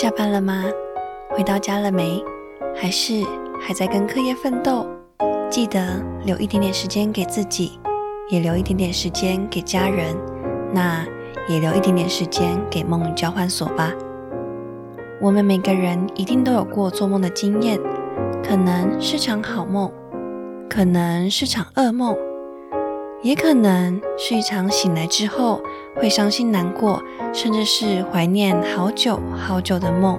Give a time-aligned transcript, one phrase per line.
[0.00, 0.64] 下班了吗？
[1.28, 2.24] 回到家了没？
[2.74, 3.22] 还是
[3.60, 4.88] 还在跟课业奋斗？
[5.50, 7.78] 记得留一点点时间给自己，
[8.30, 10.16] 也留一点点时间给家人，
[10.72, 11.04] 那
[11.46, 13.92] 也留一点点时间给梦交换所吧。
[15.20, 17.78] 我们每个人一定都有过做梦的经验，
[18.42, 19.92] 可能是场好梦，
[20.66, 22.16] 可能是场噩梦，
[23.20, 25.60] 也可能是一场醒来之后
[25.96, 27.02] 会伤心难过，
[27.32, 30.18] 甚至是怀念好久好久的梦。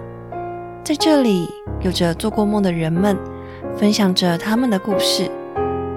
[0.84, 1.48] 在这里，
[1.82, 3.18] 有着做过梦的人们，
[3.78, 5.30] 分享着他们的故事。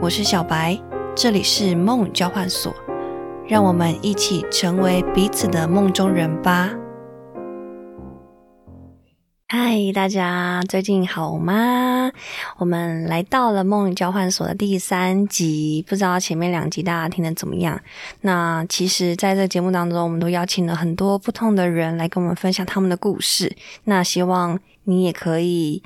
[0.00, 0.78] 我是小白，
[1.14, 2.74] 这里是梦交换所，
[3.46, 6.70] 让我们一起成为彼此的梦中人吧。
[9.48, 11.93] 嗨，大家最近好吗？
[12.58, 17.80] 我们来到了梦交换所的第三集，不知道前面两集大家听的怎么样？
[18.22, 23.54] 那其实，在这节目当中，我们都邀请了很多不同的人来跟我们分享他们的故事。
[23.84, 25.82] 那希望你也可以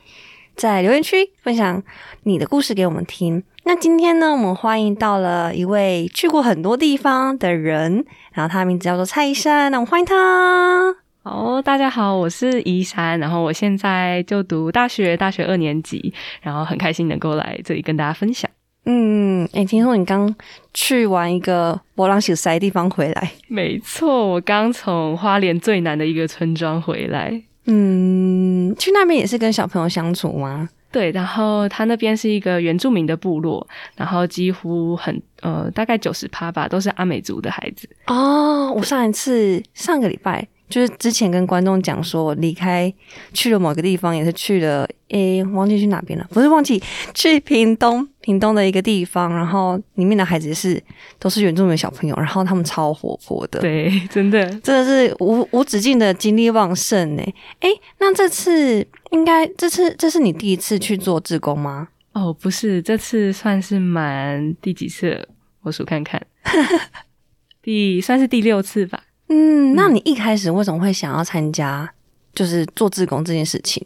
[0.56, 1.82] 在留言区分享
[2.23, 3.43] 你的故事给我们听。
[3.65, 11.07] 那今天呢，我们欢迎到了一位去过很多地方的人，然后他的名字叫做蔡医生，那我们欢迎他。
[11.23, 18.49] 好，大家好，我是依珊，然后我现在就读大学，大学二年级，然后很开心能够来这里跟大家分享。
[18.85, 20.35] 嗯，哎，听说你刚
[20.73, 23.30] 去完一个波浪小塞地方回来？
[23.49, 27.43] 没错，我刚从花莲最南的一个村庄回来。
[27.66, 30.71] 嗯，去那边也是跟小朋友相处吗？
[30.91, 37.87] 对，然后他那边是一个原住民的部落，然后几乎很呃，大概九十趴吧，都是阿美族的孩子。
[38.07, 40.49] 哦，我上一次上个礼拜。
[40.69, 42.93] 就是之前跟观众讲说，我离开
[43.33, 46.83] 去了某个地方，也是去了诶，忘记去哪边了，不是忘记
[47.15, 50.83] 去屏东，屏东的一个地方，然后里面的孩子是
[51.19, 57.23] 都是原住民小朋友，然后他们超活泼的，对，真的真的是无无止境的精力旺盛呢。
[57.61, 61.89] 诶，那这次应该这次这是你第一次去做志工吗？
[62.13, 65.28] 哦，不是，这次算是满第几次？
[65.62, 66.25] 我数看看，
[67.62, 69.03] 第算是第六次吧。
[69.28, 71.91] 嗯，那你一开始为什么会想要参加，
[72.34, 73.83] 就是做志工这件事情？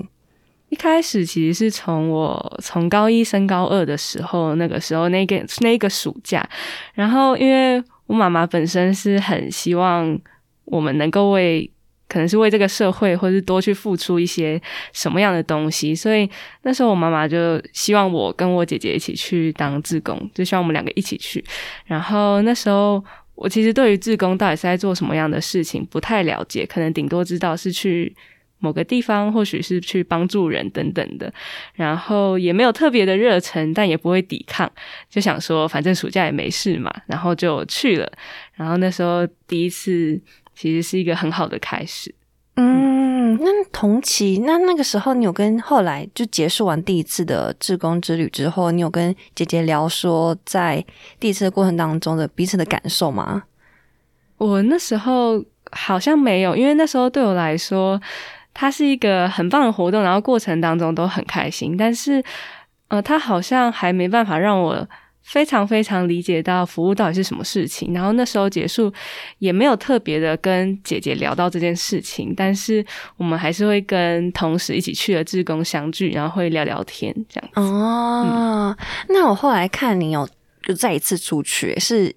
[0.69, 6.48] 一开始其实是从我从高一升高二的时候，那个时候那个那个暑假，
[6.94, 10.19] 然后因为我妈妈本身是很希望
[10.64, 11.70] 我们能够为，
[12.09, 14.59] 可能是为这个社会，或是多去付出一些
[14.94, 16.26] 什么样的东西，所以
[16.62, 21.44] 那时候我妈妈就希望我跟我姐姐一起去当志工，就希望我们两个一起去。
[21.84, 23.04] 然后那时候。
[23.34, 28.15] 我其实对于志工到底是在做什么样的事情不太了解，可能顶多知道是去
[28.59, 31.32] 某个地方，或许是去帮助人等等的，
[31.75, 34.71] 然后也没有特别的热忱，但也不会抵抗，
[35.10, 38.12] 就想说反正暑假也没事嘛，然后就去了。
[38.54, 40.21] 然后那时候第一次，
[40.54, 42.15] 其实是一个很好的开始。
[42.54, 50.84] 嗯，那同期，那那个时候，你有跟后来就结束完第一次的志工之旅之后，你有跟姐姐聊说在
[51.18, 53.44] 第一次的过程当中的彼此的感受吗？
[54.36, 58.00] 我那时候好像没有，因为那时候对我来说，
[58.52, 62.22] 它是一个很棒的活动，然后过程当中都很开心，但是
[62.88, 64.86] 呃，它好像还没办法让我。
[65.22, 68.93] 非常非常理解到服务到底是什么事情，然后那时候结束
[69.38, 72.84] 也没有特别的跟姐姐聊到这件事情，但是
[73.16, 77.60] 我们还是会跟同时一起去的志工相聚，然后会聊聊天这样子。
[77.60, 78.77] 哦，
[79.09, 80.28] 那我后来看你有
[80.65, 82.15] 就再一次出去，是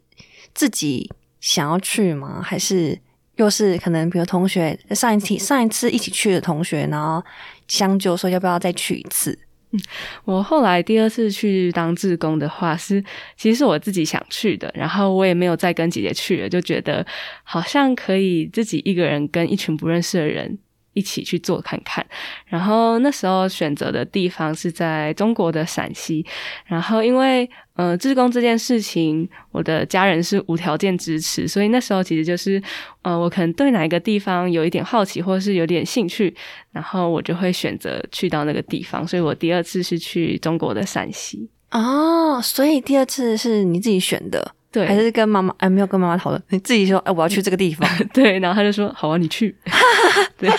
[0.54, 2.42] 自己想要去吗？
[2.44, 3.00] 还是
[3.36, 7.24] 又是可能比如同学上一次上一次一起去的同学，然后
[7.68, 9.38] 相就说要不要再去一次？
[10.26, 13.04] 我后来第二次去当志工的话，是
[13.36, 17.06] 其实是我自己想去的，然后我也没有再跟姐姐去了，就觉得
[17.44, 20.58] 好像可以自己一个人跟一群不认识的人。
[20.96, 22.04] 一起去做看看，
[22.48, 26.26] 然后那时候选择的地方是在中国的陕西，
[26.66, 32.62] 然后因为呃，自工这件事情，我的家人是无条件支持，所以那时候其实就是
[33.02, 36.34] 呃，我可能对哪一个地方有一点好奇，或者是有点兴趣，
[36.72, 41.50] 然后我就会选择去到那个地方，所以我第二次是去中国的陕西。
[41.72, 44.56] 哦，所以第二次是你自己选的。
[44.76, 47.90] 对，还是跟妈妈哎，没有跟妈妈讨论，你 自己说哎，我要去这个地方。
[48.14, 49.56] 对，然后他就说好啊，你去。
[50.38, 50.50] 对，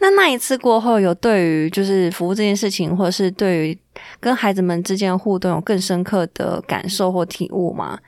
[0.00, 3.78] 那那一次过后，有对于就是服务这件事情，或者是对于
[4.20, 7.98] 跟孩子们之间的互动，有更深刻的感受或体悟吗？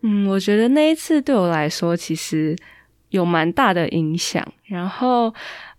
[0.00, 2.56] 嗯，我觉得那一次对我来说，其实
[3.10, 4.44] 有蛮大的影响。
[4.64, 5.32] 然后，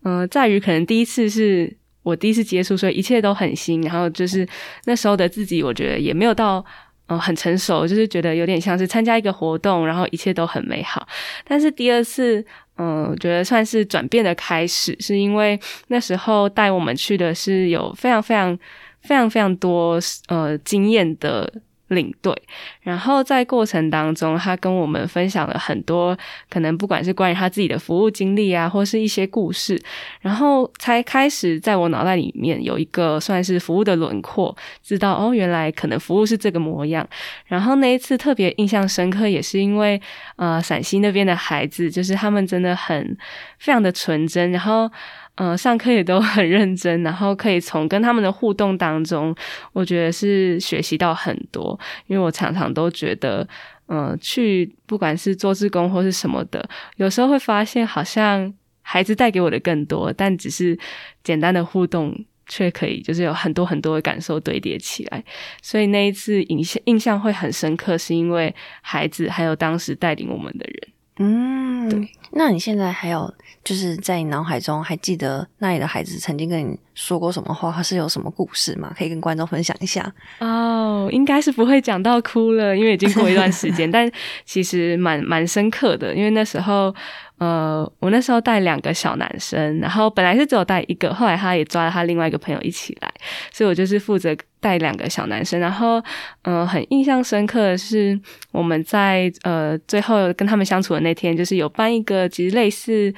[0.04, 3.82] 嗯，在于可能第一次是我第一次接触，所以一切都很新。
[3.82, 4.48] 然后就是
[4.86, 6.64] 那时候的自己，我觉得也没有到。
[7.08, 11.08] 嗯，很成熟，就是觉得有点像是参加一个活动，然后一切都很美好。
[11.44, 12.44] 但是第二次，
[12.78, 18.58] 嗯，我觉得算是转变的开始，是因为那时候带我们去的是有非常非常
[19.02, 21.52] 非常非常多呃经验的。
[21.90, 22.36] 领队，
[22.82, 26.18] 然后在过程当中，他跟我们分享了很多
[26.50, 29.80] 可能不管是关于他自己的服务经历啊，或是一些故事，
[30.22, 37.08] 然后才开始在我脑袋里面有一个算是服务的轮廓，知道哦，原来可能服务是这个模样。
[37.46, 40.02] 然后那一次特别印象深刻，也是因为
[40.38, 43.18] 呃陕西那边的孩子，就是他们真的很
[43.60, 44.90] 非常的纯真，然后。
[45.36, 49.36] 嗯，上课也都很认真，然后可以从跟他们的互动当中，
[49.72, 51.80] 我觉得是学习到很多。
[52.06, 53.48] 因为我常常都觉得，
[53.88, 56.64] 嗯，去不管是做志工或是什么的，
[56.98, 58.54] 有时候会发现好像
[58.84, 60.78] 孩子带给我的更多，但只是
[61.24, 62.16] 简单的互动，
[62.46, 65.24] 却可以就是有很多很多的感受堆叠起来。
[65.64, 68.54] 所以那一次印象印象会很深刻，是因为
[68.84, 70.93] 孩子还有当时带领我们的人。
[71.18, 72.10] 嗯，对。
[72.32, 73.32] 那你现在还有
[73.64, 78.92] 就是在你脑海中还记得那里的孩子曾经跟你说过什么话，或是有什么故事吗？
[78.98, 80.12] 可以跟观众分享一下。
[80.40, 84.10] 哦，应该是不会讲到哭了，因为已经过一段时间， 但
[84.46, 86.94] 其实蛮蛮深刻的，因为那时候。
[87.40, 93.13] 呃，我那时候带两个小男生，然后本来是只有带一个，后来他也抓了他另外一个朋友一起来，
[93.52, 95.60] 所以我就是负责带两个小男生。
[95.60, 96.04] 然后，
[96.44, 98.20] 嗯，很印象深刻的是，
[98.52, 103.14] 我们在呃最后跟他们相处的那天，就是有办一个其实类似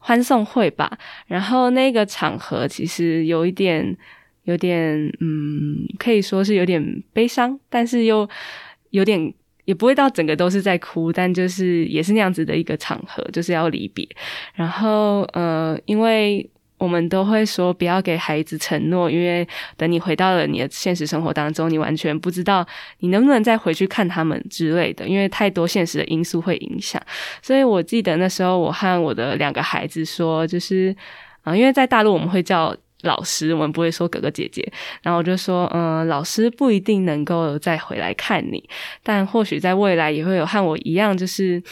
[0.00, 0.98] 欢送会吧。
[1.26, 3.96] 然后那个场合其实有一点，
[4.44, 8.28] 有点，嗯，可以说是有点悲伤，但是又
[8.90, 9.32] 有点。
[9.64, 14.08] 也不会到整个都是在哭，但就是也是那样子的一个场合，就是要离别。
[14.54, 19.46] 然后，呃，因为我们都会说不要给孩子承诺，因为
[19.76, 22.66] 等你回到了你的现实生活当中，你完全不知道
[23.00, 27.02] 你能不能再回去看他们之类的，因为太多现实的因素会影响。
[27.42, 30.96] 所以我记得那时候我和我的两个孩子说，就是
[31.42, 32.74] 啊，因为在大陆我们会叫。
[33.02, 34.72] 老师，我们不会说哥哥姐姐。
[35.02, 38.68] 然后我就说，嗯，老师不一定能够再回来看你，
[39.04, 41.62] 但或许在未来也会有和我一样，就是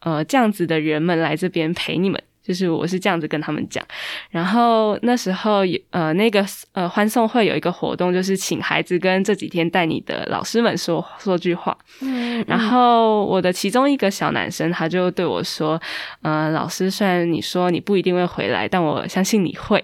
[0.00, 2.18] 呃这样子的人们来这边陪你们。
[2.42, 3.84] 就是我是这样子跟他们讲。
[4.30, 11.76] 然后那时候有呃那个呃欢送会有一个活动，就是请孩子跟这几天带你的老师们说说句话。
[12.00, 12.44] 嗯。
[12.46, 15.80] 然后我的其中一个小男生他就对我说，
[16.22, 19.82] 嗯，老师，虽然你说你不一定会回来，但我相信你会。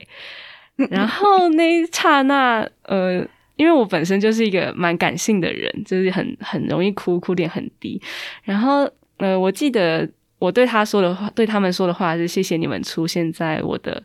[0.91, 3.27] 然后那一刹那，呃，
[3.57, 8.01] 因为我本身就是一个蛮感性的人，就是很很容易哭，哭点很低。
[8.45, 10.09] 然后，呃，我记得
[10.39, 14.03] 我对他说的话，对他们说的话是“谢谢你们出现在我的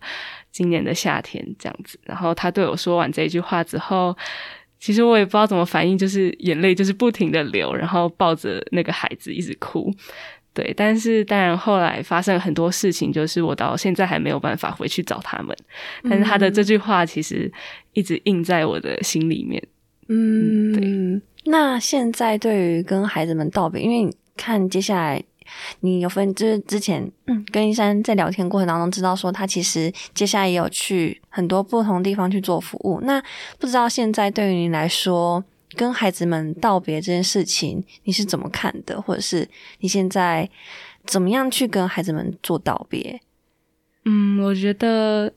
[0.52, 2.00] 今年的夏天”这样子。
[2.04, 4.16] 然后他对我说完这一句话之后，
[4.80, 9.94] 其实我也不知道怎么反应，就是眼泪就是不停的流，然后抱着那个孩子一直哭。
[10.56, 15.56] 对，但是当然后来发生了很多事情，就是我到现在还没有办法回去找他们。
[16.08, 17.52] 但是他的这句话其实
[17.94, 19.62] 一直印在我的心里面。
[20.10, 21.22] 嗯，对。
[21.46, 25.24] 那现在对于跟孩子们道别，因为你看接下来
[25.82, 27.12] 你有分，就是之前
[27.52, 33.00] 跟一山在聊天过程当中知道说，他其实接下来也有去很多不同地方去做服务。
[33.04, 33.22] 那
[33.60, 35.44] 不知道现在对于你来说。
[35.76, 39.02] 跟孩子们道别这件事情，你是怎么看的？
[39.02, 40.48] 或者是你现在
[41.08, 43.20] 怎么样去跟孩子们做道别？
[44.06, 45.34] 嗯，我觉得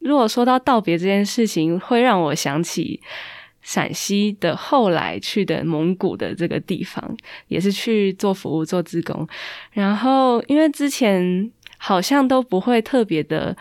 [0.00, 3.00] 如果说到道别这件事情，会让我想起
[3.62, 7.16] 陕西的后来去的蒙古的这个地方，
[7.48, 9.26] 也是去做服务、做志工。
[9.72, 13.56] 然后因为之前好像都不会特别的，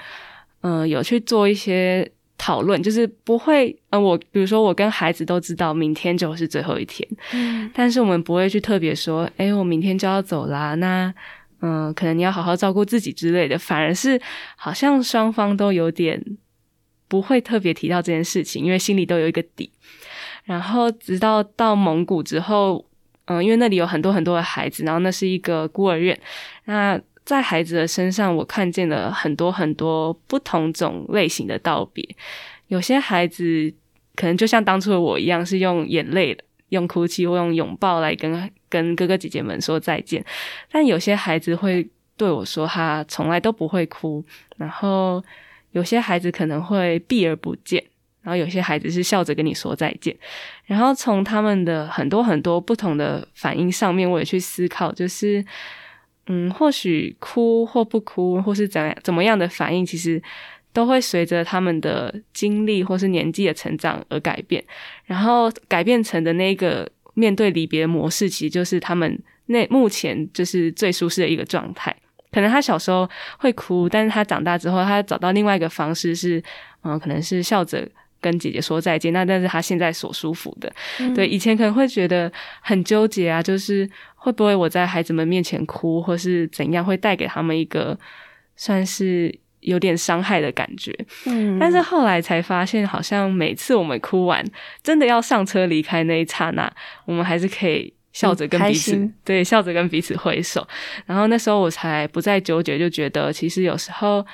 [0.62, 2.12] 嗯，有去做一些。
[2.39, 11.12] 讨论就是不会，嗯，我比如说我跟孩子都知道明天就是最后一天，嗯，但是我们不会去特别说，哎，我明天就要走啦，那，
[11.62, 14.22] 嗯，可能你要好好照顾自己之类的，反而是
[14.56, 16.24] 好像双方都有点
[17.08, 19.72] 不会特别提到这件事情，因为心里都有一个底。
[20.48, 22.84] 然后直到到蒙古之后，
[23.25, 26.20] 嗯，因为那里有很多很多的孩子，然后那是一个孤儿院，
[26.66, 27.00] 那。
[27.27, 32.01] 在孩子的身上，我看见了很多很多不同种类型的道别。
[32.68, 33.70] 有些孩子
[34.16, 36.38] 可能就像当初的我一样，是用眼泪、
[36.70, 40.24] 用哭泣或用拥抱来跟跟哥哥姐姐们说再见。
[40.72, 41.86] 但有些孩子会
[42.16, 44.24] 对我说，他从来都不会哭。
[44.56, 45.22] 然后
[45.72, 47.84] 有些孩子可能会避而不见，
[48.27, 50.13] 然后有些孩子是笑着跟你说再见。
[50.65, 55.43] 然后从他们的很多很多不同的反应上面，我也去思考，就是。
[56.29, 60.22] 嗯，或许哭或不哭，或是怎样怎么样的反应，其实
[60.74, 64.62] 都会随着他们的经历或是年纪的成长而改变。
[65.05, 71.96] 然后改变成的那个面对离别模式，其实就是他们那目前就是最舒适的一个状态。
[72.34, 76.43] 可能他小时候会哭，但是他长大之后，他找到另外一个方式是，
[76.84, 77.88] 嗯，可能是笑着
[78.21, 79.12] 跟姐姐说再见。
[79.13, 80.71] 那但是他现在所舒服的，
[81.15, 82.31] 对，以前可能会觉得
[82.62, 87.97] 很纠结啊，就是会不会我在孩子们面前哭，或是怎样，会带给他们一个
[88.55, 90.93] 算是有点伤害的感觉。
[91.25, 94.45] 嗯，但是后来才发现，好像每次我们哭完，
[94.83, 96.71] 真的要上车离开那一刹那，
[97.05, 97.93] 我们还是可以。
[98.13, 100.67] 笑着跟彼此对笑着跟彼此挥手，
[101.05, 104.25] 然后那时候我才不再纠结，就觉得其实有时候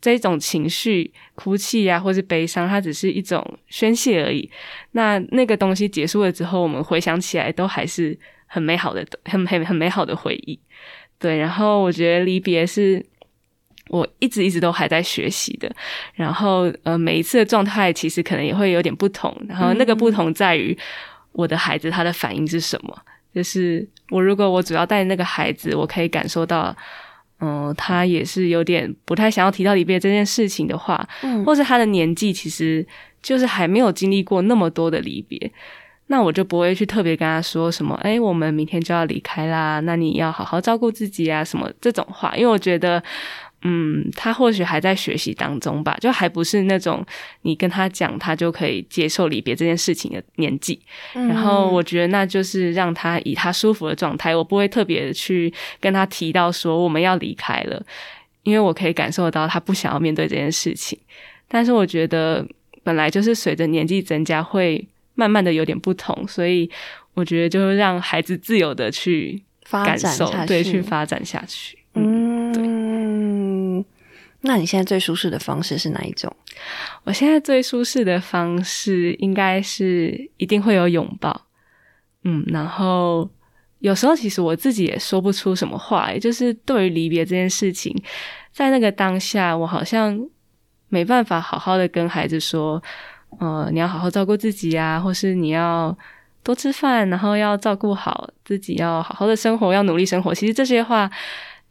[0.00, 4.48] 这种情绪，哭泣呀，或是悲伤，它只是一种宣泄而已。
[4.92, 10.58] 那那个东西结束了之后，我们回想起来都还是很美好的， 很很很美好的回忆。
[11.18, 13.04] 对，然后我觉得离别是
[13.88, 15.68] 我一直一直都还在学习的。
[16.14, 19.36] 然后呃，每一次的状态其实可能也会有点不同。
[19.48, 20.76] 然后那个不同在于
[21.32, 22.96] 我的孩子他的反应是什么。
[23.34, 26.74] 就是我，如果我主要带那个孩子，我可以感受到，
[27.40, 32.86] 嗯，他也是有点不太想要提到离别这件事情的话，嗯，或是他的年纪其实
[33.22, 35.50] 就是还没有经历过那么多的离别，
[36.06, 43.02] 那我就不会去特别跟他说什么，哎，我们明天就要离开啦，那你要好好照顾自己啊，什么这种话，因为我觉得。
[43.62, 47.04] 嗯，他或许还在学习当中吧，就还不是那种
[47.42, 50.80] 你跟他讲，他就可以接受离别这件事情的年纪。
[51.12, 57.84] 然后我觉得那就是让他以他舒服的状态，我不会特别去跟他提到说我们要离开了，
[58.44, 60.96] 因为我可以感受到他不想要面对这件事情。
[61.48, 62.46] 但是我觉得
[62.84, 66.70] 本来就是随着年纪增加，会慢慢的有点不同，所以
[67.14, 71.77] 我觉得就让孩子自由的去感受，对，去发展下去。
[74.40, 76.34] 那你现在最舒适的方式是哪一种？
[77.02, 81.46] 我现在最舒适的方式应该是一定会有拥抱，
[82.22, 83.28] 嗯，然后
[83.80, 87.92] 有时候其实我自己也说不出什么话，也就是对于离别这件事情，
[88.52, 90.16] 在那个当下，我好像
[90.88, 92.80] 没办法好好的跟孩子说，
[93.40, 95.96] 呃，你要好好照顾自己啊，或是你要
[96.44, 100.32] 多吃饭，然后要照顾好自己，要好好的生活，要努力生活。
[100.32, 101.10] 其实这些话。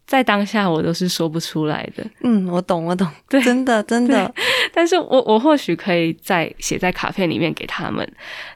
[0.07, 2.03] 在当下，我都是说不出来的。
[2.21, 4.33] 嗯，我懂，我懂， 对，真的，真的。
[4.73, 8.09] 但是我我或许可以在写在卡片里面给他们，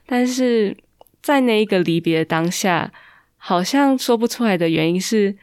[0.06, 0.76] 但是
[1.22, 2.90] 在那一个离别的当下，
[3.36, 5.36] 好像说不出来的原因是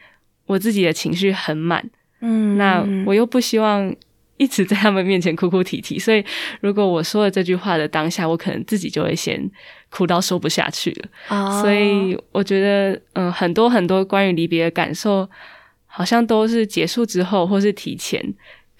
[0.47, 1.87] 我自己的情绪很满。
[2.21, 3.95] 嗯，那我又不希望
[4.37, 6.25] 一直在他们面前哭哭啼啼，所以
[6.59, 9.39] 如果我说了这句话的当下，我可能自己就会先
[9.91, 11.61] 哭到说不下去了。
[11.61, 15.29] 所以我觉得，嗯，很多很多关于离别的感受。
[15.91, 18.23] 好像都是结束之后，或是提前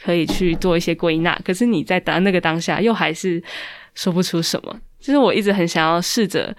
[0.01, 1.38] 可以去做一些归纳。
[1.44, 3.44] 可是你在当那个当下，又还是
[3.96, 4.80] 说不出什么。
[5.00, 6.56] 就是我一直很想要试着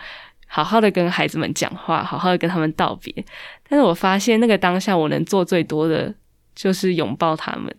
[0.47, 3.15] 好好的跟孩子们讲话，好好的跟他们道别。
[3.69, 6.13] 但是我发现那个当下，我能做最多的
[6.55, 7.75] 就是拥抱他们。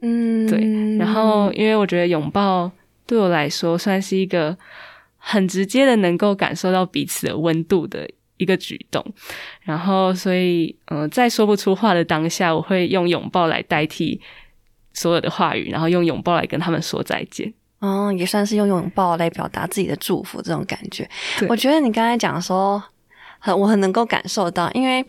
[0.00, 0.96] 嗯，对。
[0.98, 2.70] 然后，因为我觉得拥抱
[3.06, 4.56] 对我来说算是一个
[5.16, 8.08] 很直接的，能够感受到彼此的温度的。
[8.42, 9.04] 一个举动，
[9.62, 14.20] 然后所以，嗯，在说不出话的当下，我会用拥抱来代替
[14.92, 17.52] 所有的话语，然后用拥抱来跟他们说再见。
[17.78, 21.08] 哦，也算是用拥抱来表达自己的祝福，这种感觉。
[21.48, 22.82] 我觉得你刚才讲说，
[23.38, 25.04] 很我很能够感受到，因为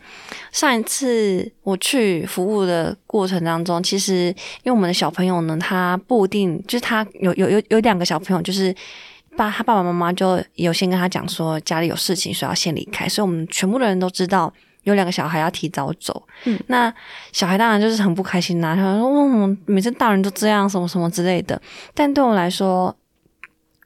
[0.52, 4.26] 上一次我去服务的过程当中，其实
[4.62, 8.74] 因为我们的小朋友呢，他不一定就是他有有有有两个小朋友就是。
[9.34, 13.08] 爸，他爸爸妈妈就有先跟他讲说家里有事情，所以要先离开。
[13.08, 14.52] 所以我们全部的人都知道
[14.84, 16.26] 有两个小孩要提早走。
[16.44, 16.92] 嗯，那
[17.32, 18.74] 小孩当然就是很不开心呐。
[18.74, 21.60] 他说：“嗯，每次大人都这样，什么什么之类的。”
[21.94, 22.94] 但对我来说，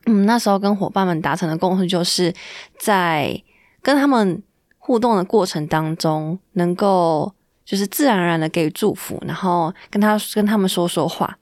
[0.07, 2.33] 嗯，那时候跟伙伴们达成的共识，就是
[2.79, 3.43] 在
[3.83, 4.43] 跟他们
[4.79, 7.33] 互动的过程当中，能够
[7.65, 11.39] 就是自然而然的给予祝福，然后跟他跟他们说说话。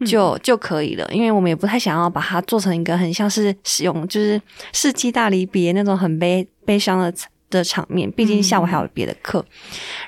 [0.00, 4.40] 就就可以了，因为我们也不太想要把它做成一个很像是使用就是
[4.72, 7.12] 世纪大离别那种很悲悲伤的
[7.48, 8.10] 的场面。
[8.10, 9.44] 毕竟下午还有别的课。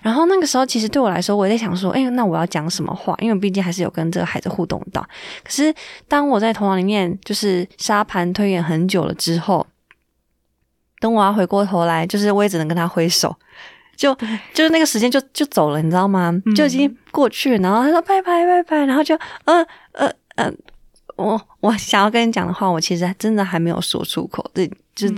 [0.02, 3.16] 然后那个时候，其实对我来说，我也在想说，哎，那我要讲什么话？
[3.20, 5.00] 因为毕竟还是有跟这个孩子互动到。
[5.44, 5.72] 可是
[6.08, 9.66] 当我在头脑里面就是沙盘推演很久了之后，
[10.98, 13.36] 等我要回过头来，就是我也只能跟他挥手。
[13.96, 14.14] 就
[14.52, 16.32] 就是那个时间就就走了，你知道吗？
[16.54, 20.52] 就已经过去，然后他说拜拜拜拜，然后就呃呃呃，
[21.16, 24.48] 我我想要跟你讲的话，我其实真的还没有说出口。
[24.54, 25.08] 对，就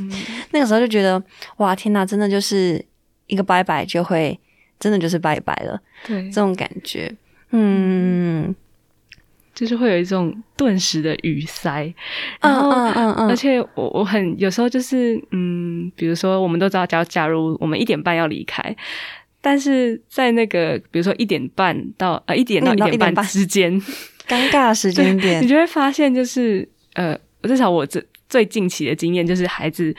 [0.53, 1.23] 那个时候就觉得
[1.59, 2.83] 哇天哪，真的就是
[3.27, 4.39] 一个拜拜就会
[4.79, 7.15] 真的就是拜拜了，对，这种感觉，
[7.51, 8.55] 嗯。
[9.59, 11.93] 就是会有一种顿时的语塞，
[12.41, 12.71] 然后，
[13.29, 18.77] 而且我我很有时候就是，嗯，比如说我们都知道假假如我们一点半要离开，
[19.41, 23.73] 但是在那个比如说一点半到呃一点到一点半之间，
[24.29, 29.93] 尴尬时间点， 你就会发现就是呃，至少我这最近期的经验就是孩子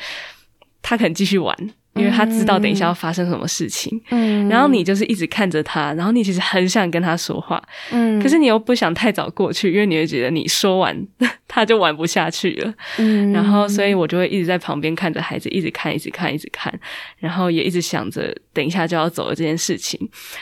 [0.81, 1.53] 他可能继续玩。
[2.00, 10.96] 因为他知道等一下要发生什么事情，嗯，然后你就是一直看着他，然后你其实很想跟他说话，嗯，可是你又不想太早过去，因为你会觉得你说完
[11.48, 16.74] 他就玩不下去了，嗯，然后所以我就会一直在旁边看着孩子，一直看，一直看，一直看，
[17.18, 20.00] 然后也一直想着等一下就要走了这件事情，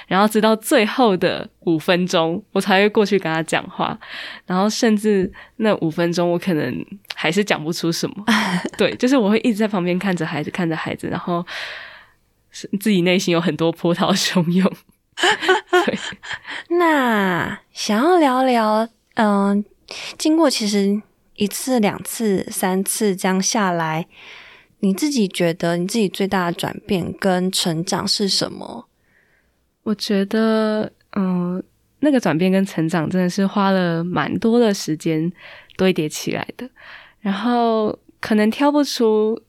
[0.07, 3.97] 然后直到最后的五分钟，我才会过去跟他讲话，
[4.45, 6.85] 然后甚至那五分钟我可能
[7.19, 8.23] 还是讲不出什么，
[8.77, 11.45] 对，就是我会一直在旁边看着孩子，看着孩子，然后。
[12.79, 14.73] 自己内心有很多波涛汹涌。
[15.85, 15.99] 对，
[16.69, 19.63] 那想要聊聊，嗯，
[20.17, 20.99] 经过其实
[21.35, 24.07] 一次、两次、三次这样下来，
[24.79, 28.87] 你自己觉得你自己最大的转变跟成长是什么？
[29.83, 31.61] 我觉得，嗯，
[31.99, 35.31] 那个转变跟成长真的是花了蛮多的时间
[35.77, 36.67] 堆叠起来的，
[37.21, 39.41] 然后可能挑不出。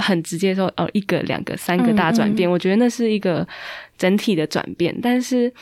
[0.00, 3.44] 很直接说哦，一个、两个、三个大转变，我觉得那是一个
[3.96, 4.96] 整体的转变。
[5.02, 5.52] 但是，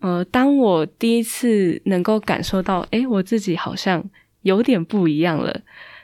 [0.00, 4.02] 呃，当我第一次能够感受到，哎，我自己好像
[4.40, 5.54] 有点不一样了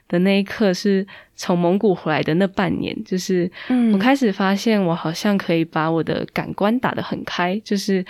[0.09, 3.51] 的那一刻，是从蒙古回来的那半年，就是
[3.95, 8.05] 我开始发现，我好像可以把我的感官打得很开，就是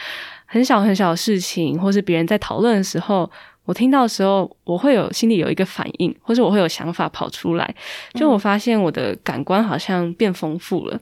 [0.47, 3.31] 很小很小的事情，或是别人在讨论的时候。
[3.71, 7.73] 我听到的时候，我会有心里有一个反应，或者我会有想法跑出来。
[8.15, 11.01] 就我发现我的感官好像变丰富了，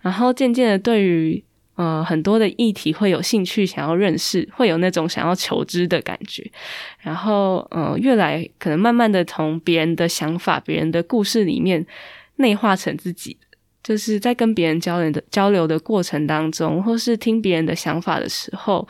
[0.00, 1.40] 然后渐渐的对于
[1.76, 6.50] 呃很多的议题会有兴趣，想要认识，会有那种想要求知的感觉。
[6.98, 11.86] 然后呃，越来可能慢慢的从别人的想法、别人的故事里面
[12.38, 13.36] 内化成自己，
[13.84, 18.88] 就是在跟别人交流的交流的过程当中，或是听别人的想法的时候。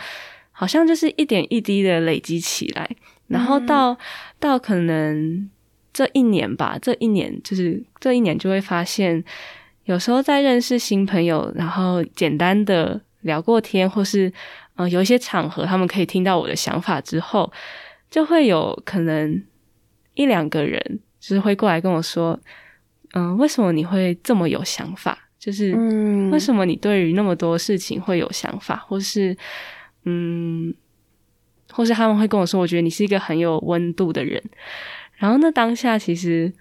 [0.60, 2.86] 好像就是一点一滴的累积起来，
[3.28, 3.96] 然后到
[4.38, 5.48] 到可能
[5.90, 9.24] 这一年吧，这一年就是这一年就会发现，
[9.84, 14.30] 有时候在认识新朋友，然后简单的聊过天，或是
[14.76, 17.50] 嗯有一些场合，他们可以听到我的想法之后，
[18.10, 19.42] 就会有可能
[20.12, 22.38] 一两个人就是会过来跟我说，
[23.14, 25.18] 嗯，为什么你会这么有想法？
[25.38, 25.72] 就是
[26.30, 29.34] 为什么你对于那么多事情会有想法，或是。
[30.04, 30.74] 嗯，
[31.70, 34.42] 或是他们会跟我说，我觉得你是一个很有温度的人。
[35.16, 36.52] 然后那当下其实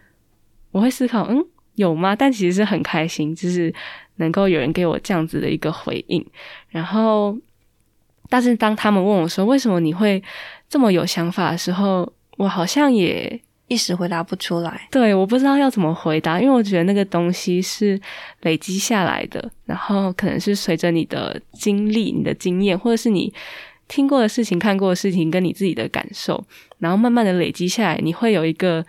[0.71, 2.15] 我会思考，嗯，有吗？
[2.15, 3.73] 但其实是很开心，就是
[4.17, 6.25] 能够有人给我这样子的一个回应。
[6.67, 7.37] 然后，
[8.29, 10.21] 但是当他们问我说为什么你会
[10.67, 13.39] 这么有想法的时候，我好像也
[13.69, 14.87] 一时回答不出来。
[14.91, 17.97] 对，我不知道要怎么回答，因为我觉得那个东西是
[18.41, 19.49] 累积下来的。
[19.65, 23.33] 然后可能是随着你的经历、你的经验，或者是你
[23.87, 26.43] 听过的事情、看过的事情，跟你自己的感受，
[26.79, 28.85] 然后慢慢的累积下来，你会有一个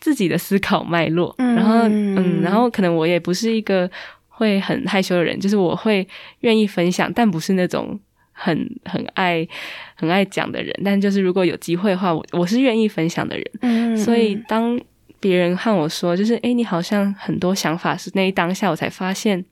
[0.00, 1.34] 自己的思考脉络。
[1.38, 3.88] 然后，嗯，然后可能我也不是一个
[4.28, 6.06] 会很害羞的人，就是我会
[6.40, 7.98] 愿意分享，但不是那种
[8.32, 9.46] 很很爱
[9.94, 10.74] 很爱讲的人。
[10.84, 13.50] 但就是如果有机会的话，我我是愿意分享的人。
[13.60, 14.80] 嗯，所以当
[15.20, 19.44] 别人和我说，就是诶，你好像很多想法，是那一当下我才发现。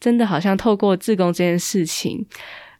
[0.00, 2.26] 真的好像透过自宫这件事情，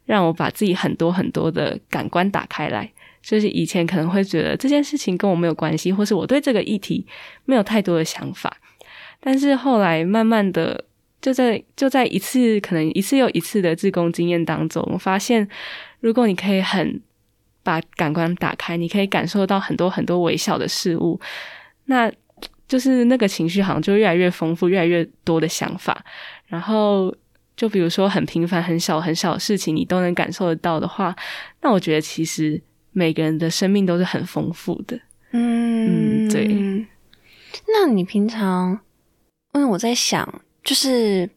[0.05, 2.91] 让我把自己很多很多的感官打开来。
[3.23, 7.07] 就是以前可能会觉得这件事情跟我没有关系，或是我对这个议题
[7.45, 8.55] 没有太多的想法。
[9.19, 10.85] 但是后来慢慢的，
[11.25, 15.47] 就在就在一次可能一次又一次的自宫经验当中，我发现，
[15.99, 17.01] 如果你可以很
[17.63, 21.19] 把感官打开，你可以感受到很多很多微小的事物，
[21.85, 22.11] 那
[22.67, 26.05] 就是那个情绪好像就越来越丰富，越来越多的想法。
[26.45, 27.11] 然后，
[27.57, 31.15] 就比如说很平凡、很小、很小的事情，你都能感受得到的话，
[31.63, 32.61] 那我觉得其实
[32.91, 34.99] 每个人的生命都是很丰富的。
[35.31, 36.85] 嗯，对。
[37.67, 38.79] 那你平常，
[39.55, 41.29] 因为我在想，就是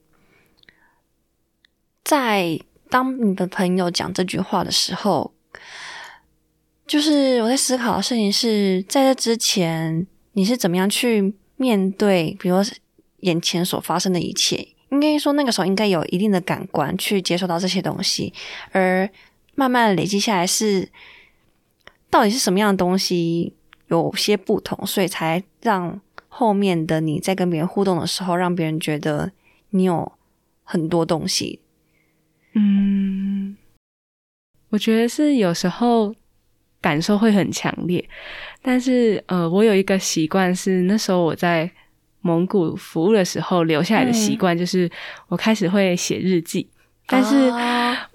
[2.03, 2.59] 在
[2.91, 5.33] 当你的朋友讲这句话的时候，
[6.87, 12.57] 就是我在思考的事情是在这之前，你是怎么样去面对，比如
[13.19, 14.69] 眼前所发生的一切。
[14.91, 18.33] 应该说，那个时候应该有一定的感官去接受到这些东西，
[18.73, 19.07] 而
[19.55, 20.91] 慢慢累积下来是
[22.09, 23.53] 到底是什么样的东西
[23.89, 26.01] 有些不同，所以才让
[26.39, 29.33] 后面的你在跟别人互动的时候，让别人觉得
[29.71, 30.13] 你有
[30.63, 31.59] 很多东西。
[32.55, 33.57] 嗯，
[34.69, 36.15] 我觉得是有时候
[36.81, 38.09] 感受会很强烈，
[38.63, 41.69] 但是呃，我有一个习惯是那时候我在。
[42.21, 44.91] 蒙古服务的时候留下来的习惯，就是
[45.29, 46.69] 我开始会写日记。
[47.09, 47.35] 但是，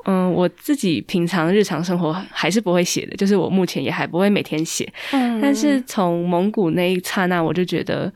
[0.06, 4.88] 嗯，我自己平常日常生活还是不会写的，就是我目前也还不会每天写。
[5.12, 8.14] 嗯，但是从蒙古那一刹那，我就觉得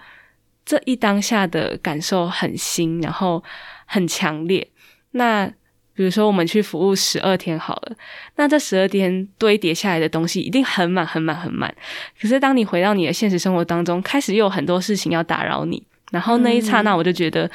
[0.63, 3.43] 这一当下的感受很新，然后
[3.85, 4.67] 很强烈。
[5.11, 5.51] 那
[5.95, 7.95] 比如说，我们去服务十二天好了，
[8.35, 11.73] 那这十二天堆叠下来的东西一定很满、很满、很满。
[12.21, 15.81] 可是，当你回到你的现实生活当中，开始又有很多事情要打扰你，
[16.12, 17.50] 然后那一刹那，我就觉得。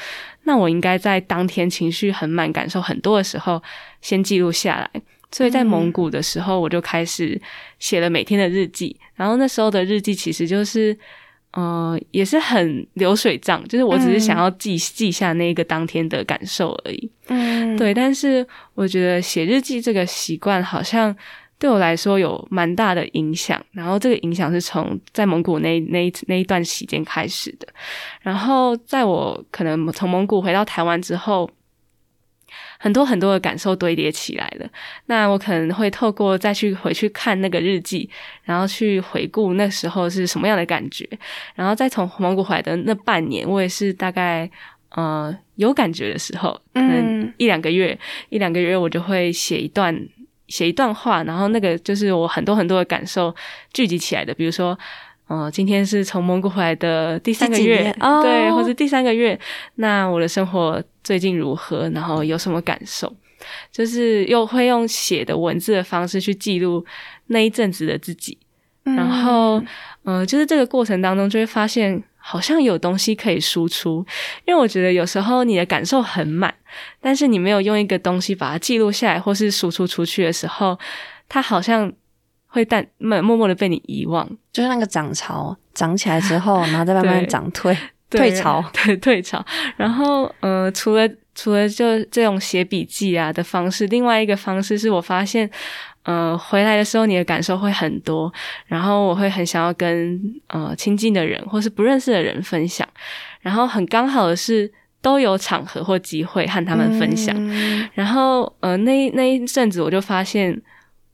[0.45, 3.63] 那我应该在当天情绪很满、感受很多的时候，
[4.01, 5.03] 先记录下来。
[5.31, 7.41] 所以在蒙古的时候，我就开始
[7.79, 8.97] 写了每天的日记。
[9.15, 10.99] 然后那时候的日记其实就是，
[11.53, 17.09] 呃，也是很流水账，就是我只是想要记记下那个当天的感受而已。
[17.29, 17.95] 嗯，对。
[17.95, 21.17] 但是我觉得写日记这个习惯好像。
[21.63, 27.69] 对我来说有蛮大的影响，然后这个影响是从在蒙古那那那一段时间开始的，
[28.21, 31.49] 然后在我可能从蒙古回到台湾之后，
[32.81, 34.69] 很多很多的感受堆叠起来了。
[35.07, 38.11] 那我可能会透过再去回去看那个日记，
[38.43, 41.09] 然后去回顾那时候是什么样的感觉，
[41.55, 44.51] 然后再从蒙古回来的那半年，我也是大概
[44.97, 47.97] 呃有感觉的时候，可能一两个月
[48.31, 49.97] 一两个月，我就会写一段。
[50.53, 53.35] 写一段话，然后那个就是我很多很多的感受
[53.73, 54.35] 聚集起来的。
[54.35, 54.79] 比如说，
[55.31, 57.91] 嗯，今天是从蒙古回来的第三个月，
[58.23, 59.39] 对，或是第三个月，
[59.77, 61.89] 那我的生活最近如何？
[61.95, 63.11] 然后有什么感受？
[63.73, 66.85] 就是又会用写的文字的方式去记录
[67.29, 68.37] 那一阵子的自己。
[68.85, 69.63] 然后，
[70.05, 72.03] 嗯，就是这个过程当中就会发现。
[72.25, 74.07] 好像有东西可以输出，
[74.47, 76.55] 因为我觉得有时候你的感受很满，
[77.01, 80.79] 但是你没有用一个东西把它记录下来，或是输出出去的时候，
[81.29, 81.93] 它好像
[82.47, 84.29] 会淡默默默的被你遗忘。
[84.53, 87.77] 就是那个涨潮涨起来之后，然后再慢慢涨退
[88.19, 89.45] 退潮， 对退潮。
[89.77, 95.51] 然后，呃，除了除了就这种写笔记啊的方式，另外一个方式是我发现。
[96.05, 98.33] 呃，回来的时候你的感受会很多，
[98.67, 102.85] 然后我会很想要跟呃亲近的人或是不认识的人分享，
[103.41, 104.69] 然后很刚好的是
[105.01, 107.33] 都有场合或机会和他们分享，
[107.95, 110.61] 然后呃那那一阵子我就发现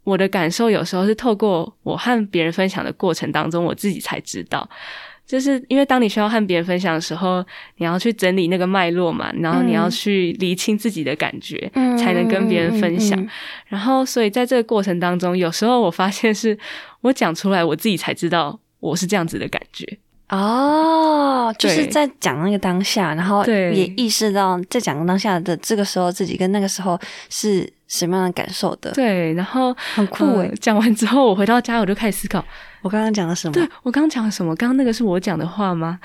[0.05, 4.67] 我的感受有时候是透过我和别人分享的过程当中，我自己才知道。
[5.29, 7.45] 就是因为当你需要和别人分享的时候，
[7.77, 13.29] 你要去整理那个脉络嘛，然后你要去理清自己的感觉，才能跟别人分享。
[13.67, 16.59] 然后，所以在这个过程当中，有时候我发现是
[17.03, 19.99] 我讲出来，我自己才知道我是这样子的感觉。
[20.29, 26.99] 哦，就是在讲那个当下，然后也意识到在讲当下的这个时候，自己跟那个时候
[27.31, 28.91] 是什么样的感受的。
[28.93, 30.53] 对，然后很酷诶。
[30.61, 32.45] 讲完之后，我回到家，我就开始思考。
[32.83, 33.55] 我刚刚讲了什么？
[33.55, 34.55] 对我刚刚讲了什么？
[34.55, 35.99] 刚刚那个是我讲的话吗？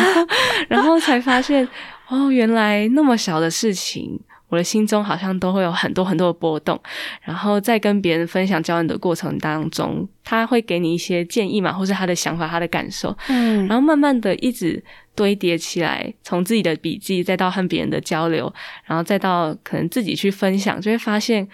[0.68, 1.68] 然后才发现，
[2.08, 6.78] 哦，原来那么小的事情，我的心中好像都会有很多很多的波动。
[7.22, 13.16] 然后在跟别人分享交流的过程当中，他会给你一些建议嘛，或是他的想法、他的感受。
[13.28, 14.82] 嗯，然后慢慢的一直
[15.14, 18.52] 堆叠起来，从自己的笔记，再到和别人的交流，
[18.84, 21.48] 然后再到可能自己去分享，就会发现。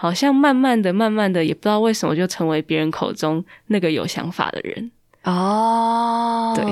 [0.00, 4.92] 好像慢慢的、慢慢的，也不知道为什么就成为别人口中那个有想法的人
[5.24, 6.54] 哦。
[6.54, 6.64] 对，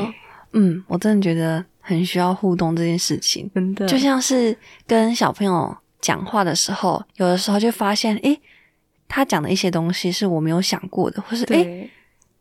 [0.52, 8.40] 嗯，我真的觉得很需要互动这件事情，真的就像是跟小朋友讲话的时候，有的时候就发现，诶，
[9.06, 11.88] 他讲的一些东西是我没有想过的，或是诶，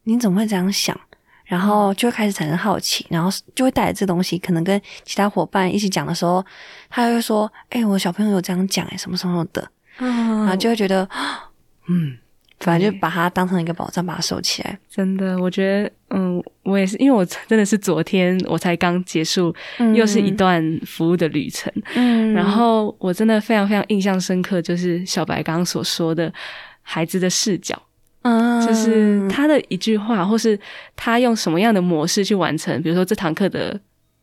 [0.03, 0.99] 你怎么会这样想？
[1.45, 6.43] 然后就会开始产生好奇，然后就会带着这东西，可能跟其他伙伴一起讲的时候，
[6.89, 9.69] 他会说，诶，我小朋友有这样讲，哎，什么什么的。
[9.97, 11.07] 然后就会觉得，
[11.87, 12.17] 嗯，
[12.59, 14.77] 反正就把它当成一个宝藏，把它收起来。
[14.89, 19.53] 真的，我觉得，嗯，我也是，因为我真的是昨天我才刚结束，
[19.93, 21.71] 又是一段服务的旅程。
[21.95, 26.33] 嗯，然后我真的非常非常印象深刻，就是小白刚刚所说的
[26.81, 27.79] 孩子的视角，
[28.21, 30.57] 嗯，就是他的一句话，或是
[30.95, 33.77] 他用什么样的模式去完成，比如说这堂课的，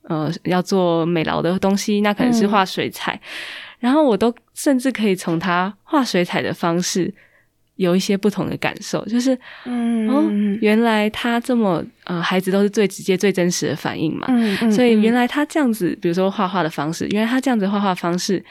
[0.05, 3.21] 呃，要做美劳的东西，那可能是画水彩。
[3.79, 7.12] 然后我都甚至可以从他画水彩的方式
[7.77, 9.33] 有一些不同的感受，就是
[9.65, 10.29] 哦，
[10.61, 14.27] 原来他这么呃，孩子都是最直接、最真实的反应嘛，
[14.71, 18.45] 所以原来他这样子，比如说画画的方式，原来他这样子画画方式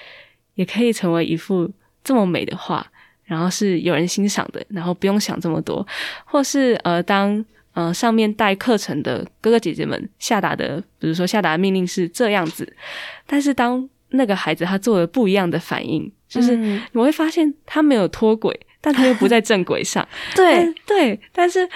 [0.55, 1.69] 也可以成为一幅
[2.03, 2.85] 这么美的画，
[3.23, 5.85] 然后是有人欣赏的，然后不用想这么多，
[6.25, 12.75] 或是呃，当呃上面带课程的哥哥姐姐们下达的，比如说下达命令是这样子，
[13.27, 20.05] 但是当那个孩子他做了不一样的反应，就是你会发现他没有脱轨，但他又不在正轨上。
[20.35, 21.69] 对对，但是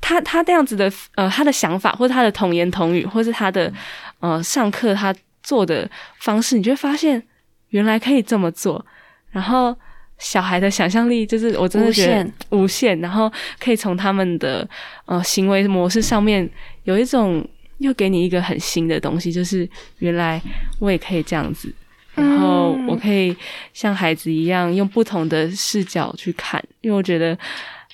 [0.00, 3.72] 他他这样子的呃，他的想法或者他的童言童语，或是他的
[4.20, 7.22] 呃上课他做的方式，你就会发现
[7.68, 8.84] 原来可以这么做。
[9.30, 9.76] 然后
[10.16, 14.66] 小孩的想象力就是我真的觉得无限，然后可以从他们的
[15.06, 16.48] 呃行为模式上面
[16.84, 17.46] 有一种
[17.78, 20.40] 又给你一个很新的东西，就是原来
[20.78, 21.74] 我也可以这样子，
[22.14, 23.36] 然后我可以
[23.72, 27.36] 像孩子一样用不同的视角去看，因为我觉得。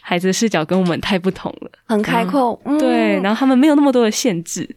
[0.02, 4.68] 孩子的视角跟我们太不同了，很开阔，对，然后他们没有那么多的限制，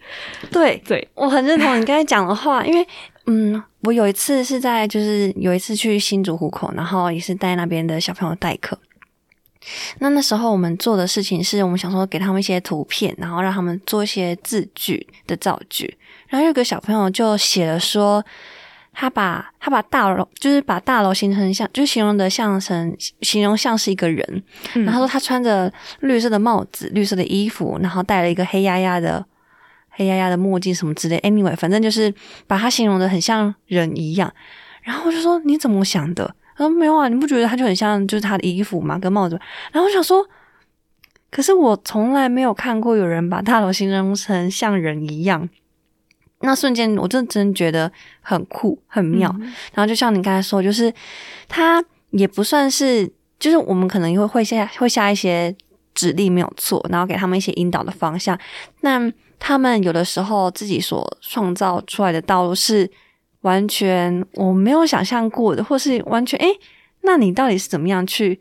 [0.52, 2.86] 对对，我很认同你刚才讲的话，因为
[3.26, 8.78] 嗯，我有一次是在就是有一次去新竹湖口，然后也是带那边的小朋友代课，
[10.00, 18.24] 那那时候我们做的事情是我们想说给他们一些图片，然后让他们做一些字句的造句，然后有个小朋友就写了说。
[18.94, 24.44] 他把他把大楼就是把大楼形成像，就形容的像成形容像是一个人。
[24.74, 29.26] 然后他说他穿着绿色的帽子、绿色的衣服，然后戴了一个黑压压的
[29.90, 31.18] 黑压压的墨镜什么之类。
[31.22, 32.14] Anyway，反正就是
[32.46, 34.32] 把他形容的很像人一样。
[34.84, 36.36] 然后我就说你怎么想的？
[36.56, 39.40] 他说没有啊，你不觉得他就很像就是他的衣服嘛，跟帽子。
[39.72, 40.24] 然后我想说，
[41.32, 45.50] 可是我从来没有看过有人把大楼形容成像人一样。
[46.44, 49.34] 那瞬间，我真真觉得很酷、很妙。
[49.74, 50.94] 然后就像你刚才说，就是
[51.48, 55.56] 他也不算是，就是我们可能会会下会下一些
[55.94, 58.38] 指令没有错，然后给他们一些引导的方向。
[58.82, 62.90] 那他们有的时候自己所创造出来的道路是
[63.42, 66.48] 完全我没有想象过的，或是完全诶，
[67.02, 68.40] 那你到底是怎么样去？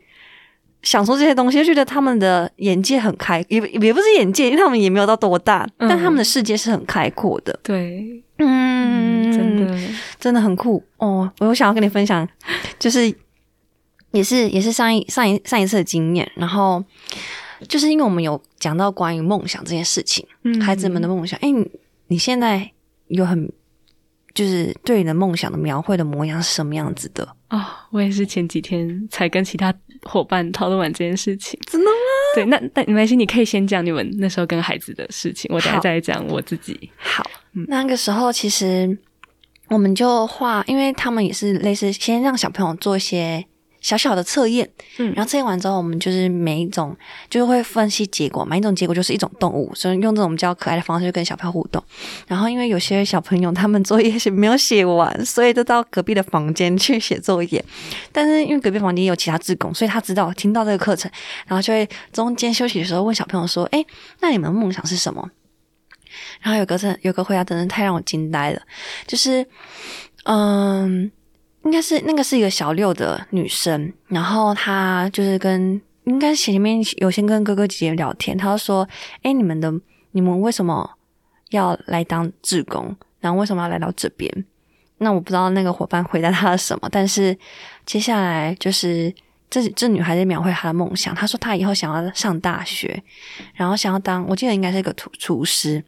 [0.83, 7.57] 想说这些东西，就觉得他们的眼界很开，也也不是眼界，因为他们也没有到多大，但他们的世界是很开阔的。
[7.63, 11.31] 对，嗯，真的真的很酷哦！
[11.39, 12.27] 我有想要跟你分享，
[12.77, 13.13] 就是
[14.11, 16.83] 也是也是上一上一上一次的经验，然后
[17.69, 20.27] 就是因为我们有讲到关于梦想这件事情，
[20.61, 21.39] 孩子们的梦想。
[21.41, 21.47] 哎，
[22.07, 22.69] 你现在
[23.07, 23.49] 有很
[24.33, 27.35] 就是对你的梦想的描绘的模样是什么样子的？
[27.47, 29.73] 啊，我也是前几天才跟其他。
[30.03, 31.97] 伙伴讨论完这件事情，真的吗？
[32.35, 36.89] 对，那但没关系，你可以先讲你们那时候跟孩子的事情，我等下再讲我自己。
[36.97, 37.23] 好，
[37.67, 38.97] 那个时候其实
[39.69, 43.45] 我们就画，因为他们也是类似，先让小朋友做一些。
[43.83, 44.67] 小小的测验，
[44.97, 46.95] 嗯，然后测验完之后，我们就是每一种
[47.29, 51.83] 就是会分析结果，每一种结果就是一种动物，所以用这种比较可爱的方式跟小朋友互动。
[52.25, 57.63] 然后因为有些小朋友他们作业是没有写完，所以就到隔壁的房间去写作业。
[58.11, 61.11] 但是因为隔壁房间有其他志工，所以他知道听到这个课程，
[61.45, 63.85] 然后就会中间休息的时候问小朋友说：“哎，
[64.21, 65.29] 那你们的梦想是什么？”
[66.41, 68.61] 然后有个真有个回答真的太让我惊呆了，
[69.05, 69.45] 就是
[70.23, 71.11] 嗯。
[71.63, 78.87] 应该是那个是一个小六的女生，然后她就是跟应该前面有先跟哥哥姐姐聊天，她就说
[79.23, 79.73] ：“哎，你们的
[80.11, 80.97] 你们为什么
[81.51, 82.93] 要来当志工？
[83.21, 84.45] 然后为什么要来到这边？”
[84.99, 87.37] 那我不知道那个伙伴回答她了什么，但是
[87.85, 89.13] 接下来就是
[89.49, 93.01] 这这女孩在描绘她的梦想，她说她以后想要上大学，
[93.53, 95.81] 然后想要当我记得应该是一个厨厨师，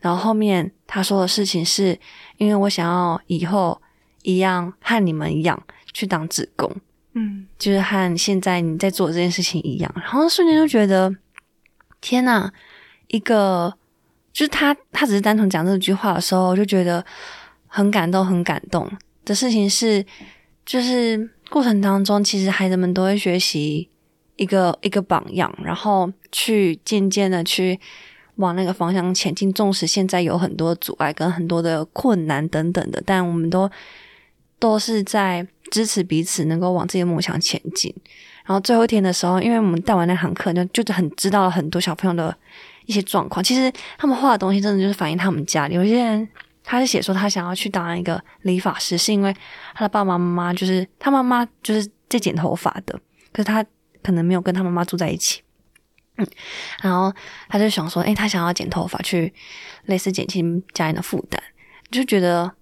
[0.00, 1.96] 然后后面她说的事情是
[2.38, 3.80] 因为我想要以后。
[4.22, 5.60] 一样和你们一样
[5.92, 6.74] 去当职工，
[7.14, 11.14] 嗯，就是和现在你在做这件事情一样，然后瞬间就觉得
[12.00, 12.50] 天呐，
[13.08, 13.74] 一个
[14.32, 17.04] 就是他，他只是单纯讲这句话的时候，我就觉得
[17.66, 18.88] 很感动，很感动
[19.24, 20.06] 的事情是，
[20.64, 23.88] 就是过程当中，其实孩子们都会学习
[24.36, 27.78] 一个一个榜样，然后去渐渐的去
[28.36, 29.52] 往那个方向前进。
[29.52, 33.68] 纵使现在有很多阻碍跟很多的困难等等的，但我们都。
[34.62, 37.92] 都是在支持彼此，能够往自己的梦想前进。
[38.44, 42.32] 然后最后一天的时候，因为我们带完那堂课，就就很知道了很多小朋友的
[42.86, 43.42] 一些状况。
[43.42, 46.28] 其实他们画的东西，真的就是反映他们家里有些人，
[46.62, 49.34] 他是写说他想要去当一个理发师，是因为
[49.74, 52.96] 他的爸爸妈妈就是他妈妈就是在剪头发的，
[53.32, 53.64] 可是他
[54.00, 55.42] 可能没有跟他妈妈住在一起。
[56.18, 56.26] 嗯，
[56.82, 57.12] 然后
[57.48, 59.32] 他就想说，哎，他想要剪头发，去
[59.86, 61.42] 类似减轻家人的负担，
[61.90, 62.52] 就觉得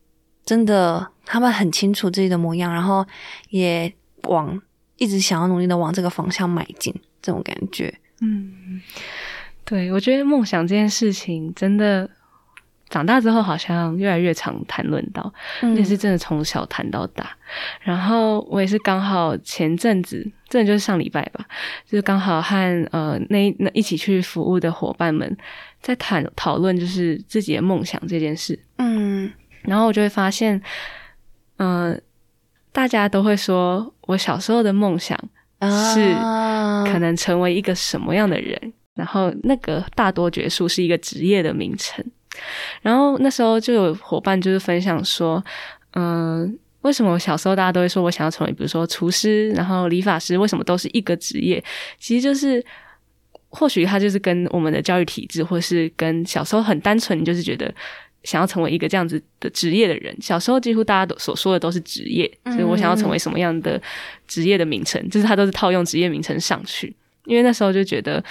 [0.50, 1.06] 真的。
[1.32, 3.06] 他们很清楚自己的模样，然后
[3.50, 4.60] 也往
[4.96, 7.94] 一直想要努力的往这个方向迈进，这种感觉。
[8.20, 8.82] 嗯，
[9.64, 12.10] 对，我觉得梦想这件事情真的
[12.88, 15.32] 长大之后好像越来越常谈论到，
[15.76, 17.30] 也是真的从小谈到大。
[17.80, 21.46] 然后我也是刚好前阵子，真的就是上礼拜吧，
[21.86, 25.36] 就是刚好和呃那那一起去服务的伙伴们
[25.80, 28.58] 在谈讨论，就是自己的梦想这件事。
[28.78, 29.30] 嗯，
[29.62, 30.60] 然后我就会发现。
[31.62, 32.00] 嗯，
[32.72, 35.14] 大家都会说，我小时候的梦想
[35.60, 36.14] 是
[36.90, 42.02] 可能成为一个什么样的人，然后那个大多绝数是一个职业的名称。
[42.80, 45.44] 然后那时候就有伙伴就是分享说，
[45.92, 51.62] 嗯，为什么小时候大家都会说我想要成为，比如说厨师，然后理发师，为什么都是一个职业？
[51.98, 52.64] 其实就是
[53.50, 57.70] 或许他就是跟我们的教育体制，或是跟小时候很单纯，就是觉得
[58.24, 60.16] 想要成为一个这样子的职业的人。
[60.20, 63.80] 小时候几乎大家都所说的都是职业，所以我想要成为什么样的
[64.26, 68.22] 职业的名称，就是他都是套用职业名称上去，因为那时候就觉得。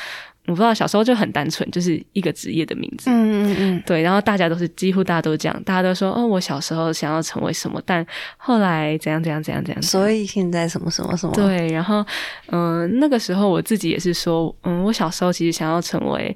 [0.46, 3.08] 我不知道小时候就很单纯，就是一个职业的名字。
[3.12, 4.02] 嗯嗯嗯，对。
[4.02, 8.04] 然后大家都是几乎大家都是这样，大家都说哦，我小时候想要成为什么，但
[8.36, 9.84] 后来怎样怎样怎样怎样。
[9.84, 11.34] 所以现在什么什么什么。
[11.36, 11.68] 对。
[11.68, 12.04] 然后
[12.48, 16.36] 嗯，那个时候我自己也是说，嗯，我小时候其实想要成为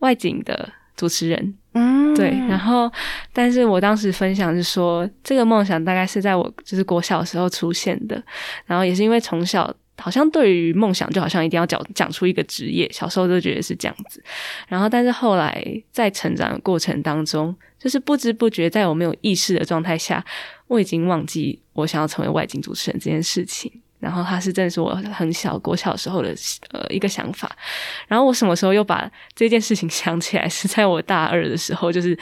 [0.00, 1.54] 外景的主持人。
[1.72, 2.14] 嗯。
[2.14, 2.28] 对。
[2.46, 2.92] 然后，
[3.32, 8.22] 但是我当时分享是说，这个梦想大概是在我就是国小的时候出现的，
[8.66, 9.74] 然后也是因为从小。
[10.00, 14.22] 好像对于梦想，就好像一定要讲讲出一个职业，小时候就觉得是这样子。
[14.68, 20.24] 然后，但是后来在成长的过程当中，就是不知不觉，在我没有意识的状态下，
[20.68, 23.72] 我已经忘记我想要成为外景主持人这件事情。
[24.00, 26.32] 然后它是真的是我很小国小时候的
[26.70, 27.50] 呃一个想法，
[28.06, 30.48] 然后我什么时候又把这件事情想起来？
[30.48, 32.16] 是在我大二的时候，就是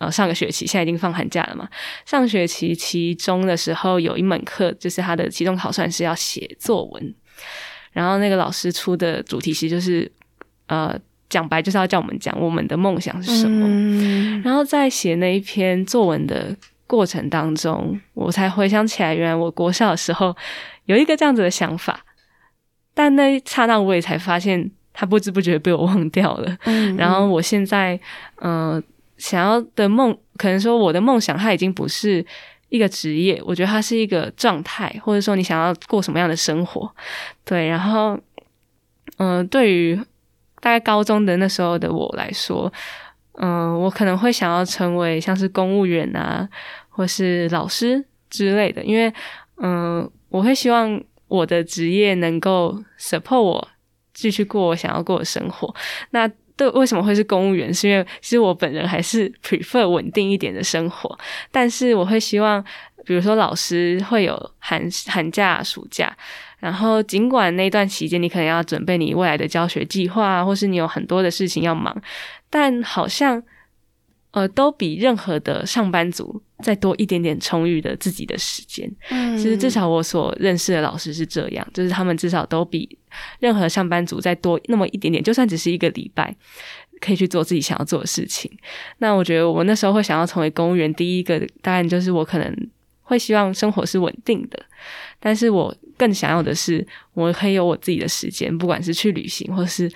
[0.00, 1.68] 呃上个学期，现在已经放寒假了嘛。
[2.04, 7.14] 上学期期中的时候有一门课，就是他的期中考算是要写作文，
[7.92, 10.10] 然后那个老师出的主题其实就是
[10.66, 14.42] 呃讲白就是要叫我们讲我们的梦想是什么。
[14.42, 16.56] 然后在写那一篇作文的
[16.88, 20.36] 过程当中，我才回想起来，原来我国小的时候。
[20.90, 22.04] 有一个这样子的想法，
[22.92, 26.58] 但那一刹那我也才发现，他不知不觉被我忘掉了。
[26.64, 27.98] 嗯，然后我现在，
[28.42, 28.82] 嗯，
[29.16, 32.26] 想要的梦，可能说我的梦想，它已经不是
[32.70, 36.92] 一个职业，我觉得它是一个状态，或者说你想要过什么样的生活。
[37.44, 38.18] 对，然后，
[39.18, 39.94] 嗯，对于
[40.60, 42.72] 大概高中的那时候的我来说，
[43.34, 46.48] 嗯，我可能会想要成为像是公务员啊，
[46.88, 49.14] 或是老师之类的，因为，
[49.58, 50.10] 嗯。
[50.30, 53.68] 我会希望我的职业能够 support 我
[54.14, 55.74] 继续过我想要过的生活。
[56.10, 57.72] 那对为什么会是公务员？
[57.72, 61.18] 是因为其实我本人还是 prefer 稳定一点的生活。
[61.50, 62.64] 但是我会希望，
[63.04, 66.16] 比如说老师会有寒寒假、暑假，
[66.58, 71.96] 然后尽管那段期间你可能要准备你未来的教学计划，或是你有很多的事情要忙，
[72.48, 73.42] 但好像。
[74.32, 78.88] 呃，都比任何的上班族再多一点点充裕的自己的时间。
[79.10, 82.96] 嗯，其实至少我所认识的老师是这样，就是他们至少都比
[83.40, 86.32] 任何上班族再多那么一点点，就算只是一个礼拜，
[87.00, 88.48] 可以去做自己想要做的事情。
[88.98, 92.70] 那我觉得我那时候会想要成为公务员，第一个当然就是我可能
[93.02, 94.64] 会希望生活是稳定的，
[95.18, 99.90] 但是我更想要的是我可以有我自己的时间，不管是去旅行或是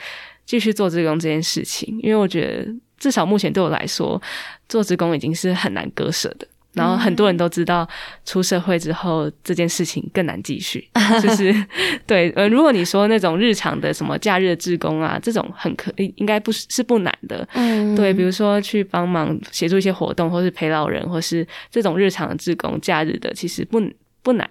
[0.44, 2.74] 继续做志工这件事情，因为我觉得。
[3.04, 4.20] 至少目前对我来说，
[4.66, 6.48] 做职工已经是很难割舍的。
[6.72, 7.86] 然后很多人都知道，
[8.24, 10.88] 出社会之后这件事情更难继续。
[11.22, 11.54] 就是
[12.06, 17.46] 对，呃，如果你说那种日常的什么假日的职工啊，这种很可应该不是是不难的。
[17.52, 23.80] 嗯，对，比如说去帮忙协助一些活动，或是陪老人，或是这种日常的职工，假日的其实不
[24.22, 24.50] 不难。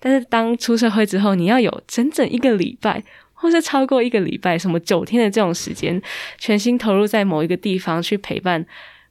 [0.00, 3.04] 但是当出社会之后，你要有整整一个礼拜。
[3.42, 6.00] 或是超过一个礼拜，什么九天的这种时间，
[6.38, 8.64] 全心投入在某一个地方去陪伴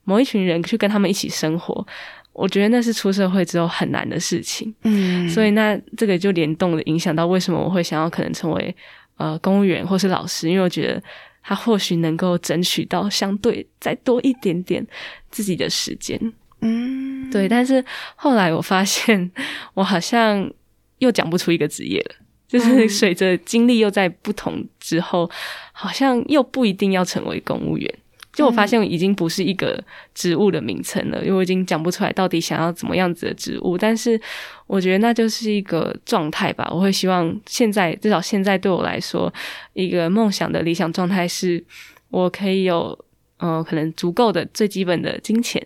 [0.06, 1.86] 某一群人，去跟他们一起生活，
[2.32, 4.74] 我觉得那是出社会之后很难的事情。
[4.84, 8.74] 嗯，所以那这个就联动的影响到为什么我会想要可能成为
[9.18, 11.04] 呃公务员或是老师，因为我觉得
[11.44, 14.88] 他或许能够争取到相对再多一点点
[15.30, 16.18] 自己的时间。
[16.62, 17.50] 嗯，对。
[17.50, 17.84] 但是
[18.16, 19.30] 后来我发现，
[19.76, 20.50] 我好像
[21.00, 22.16] 又讲不出一个职业了。
[22.52, 25.32] 就是随着经历又在不同之后，
[25.72, 27.90] 好像又不一定要成为公务员。
[28.34, 29.82] 就我发现，已经不是一个
[30.14, 33.78] 职务的名称了，因为我已经讲不出来到底想要怎么样子的职务。
[33.78, 34.20] 但是
[34.68, 36.70] 我觉得那就是一个状态吧。
[36.70, 39.34] 我会希望现在至少现在对我来说，
[39.72, 41.64] 一个梦想的理想状态是，
[42.10, 42.98] 我可以有。
[43.38, 45.60] 呃，可能足够的最基本的金钱，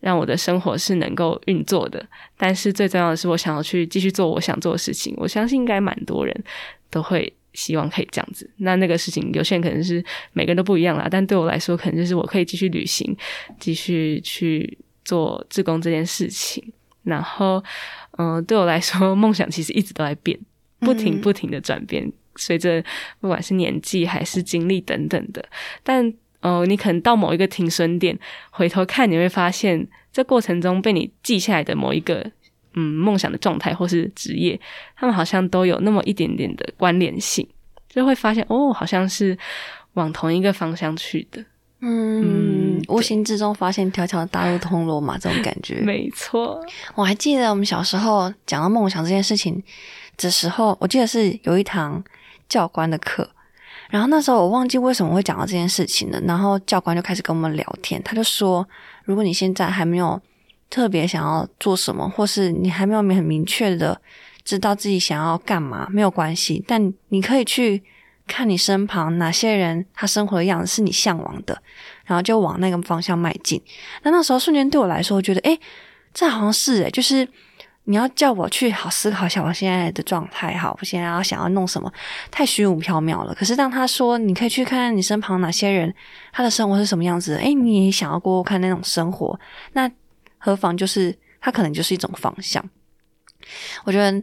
[0.00, 2.04] 让我的生活是能够运作的。
[2.36, 5.14] 但是最重要的是，我想要去继续做我想做的事情。
[5.16, 6.44] 我相信应该蛮多人
[6.90, 8.48] 都会希望可以这样子。
[8.58, 11.08] 那那个事情，有些人可能是每个人都不一样啦。
[11.10, 13.16] 但对我来说，可能就是我可以继续旅行，
[13.58, 16.62] 继续去做志工这件事情。
[17.02, 17.62] 然后，
[18.18, 20.38] 嗯，对我来说，梦想其实一直都在变，
[20.80, 22.84] 不停不停的转变，随着
[23.20, 25.42] 不管是年纪还是经历等等的。
[25.82, 26.12] 但
[26.42, 28.18] 哦，你可能到某一个停损点，
[28.50, 32.24] 回头看你会发现，这过程中被你记下来的某一个
[32.74, 34.58] 嗯梦想的状态或是职业，
[34.96, 37.46] 他们好像都有那么一点点的关联性，
[37.88, 39.36] 就会发现哦，好像是
[39.94, 41.44] 往同一个方向去的。
[41.82, 45.76] 嗯，嗯，无形之中发现条条大路通罗马这种感觉。
[45.84, 46.62] 没错，
[46.94, 49.62] 我还记得我们小时候讲到梦想这件事情
[50.16, 52.02] 的时候，我记得是有一堂
[52.48, 53.30] 教官的课，
[53.90, 58.66] 然后那时候我忘记为什么会讲到这件事情了，然后教官就开始跟我们聊天，他就说，
[59.04, 60.20] 如果你现在还没有
[60.70, 64.00] 特别想要做什么，或是你还没有很明确的
[64.44, 67.82] 知道自己想要干嘛，没有关系，但你可以去。
[68.26, 71.60] 看你身旁哪些人，他生活的样子是你向往的，
[72.04, 73.60] 然后就往那个方向迈进。
[74.04, 75.58] 那那时候瞬间对我来说，我觉得，诶，
[76.14, 77.28] 这好像是诶，就是
[77.84, 81.92] 你要叫我去好思考一下我现在的状态，好，我现在要想要弄什么，
[82.30, 83.34] 太虚无缥缈了。
[83.34, 85.92] 可是当他说你可以去看你身旁哪些人，
[86.32, 89.38] 他的生活是什么样子，诶，你也想要过看那种生活，
[89.72, 89.90] 那
[90.38, 92.64] 何妨就是他可能就是一种方向。
[93.84, 94.22] 我觉得。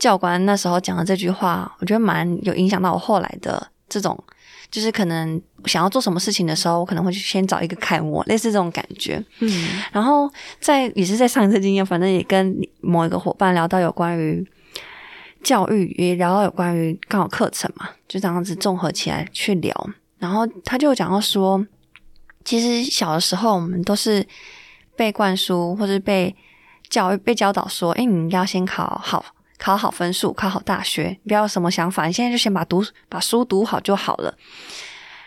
[0.00, 4.18] 教官那时候讲的这句话，我觉得蛮有影响到我后来的这种，
[4.70, 9.22] 就是可能想要做什么事情的时候，我可能会去先找一个楷模，类似这种感觉。
[9.40, 14.46] 嗯，然后在也是在上一次经验，反正也跟某一个伙伴聊到有关于
[15.42, 19.90] 教育，也聊到有关于刚好课程嘛，就这样子综合起来去聊。
[20.18, 21.66] 然后他就讲到说，
[22.44, 24.24] 其实小的时候我们都是
[24.96, 26.34] 被灌输或者被
[26.88, 29.24] 教育、被教导说，哎，你应该要先考好。
[29.60, 34.34] 考好分数，考好大学，不要什么想法，你现在就先把读把书读好就好了。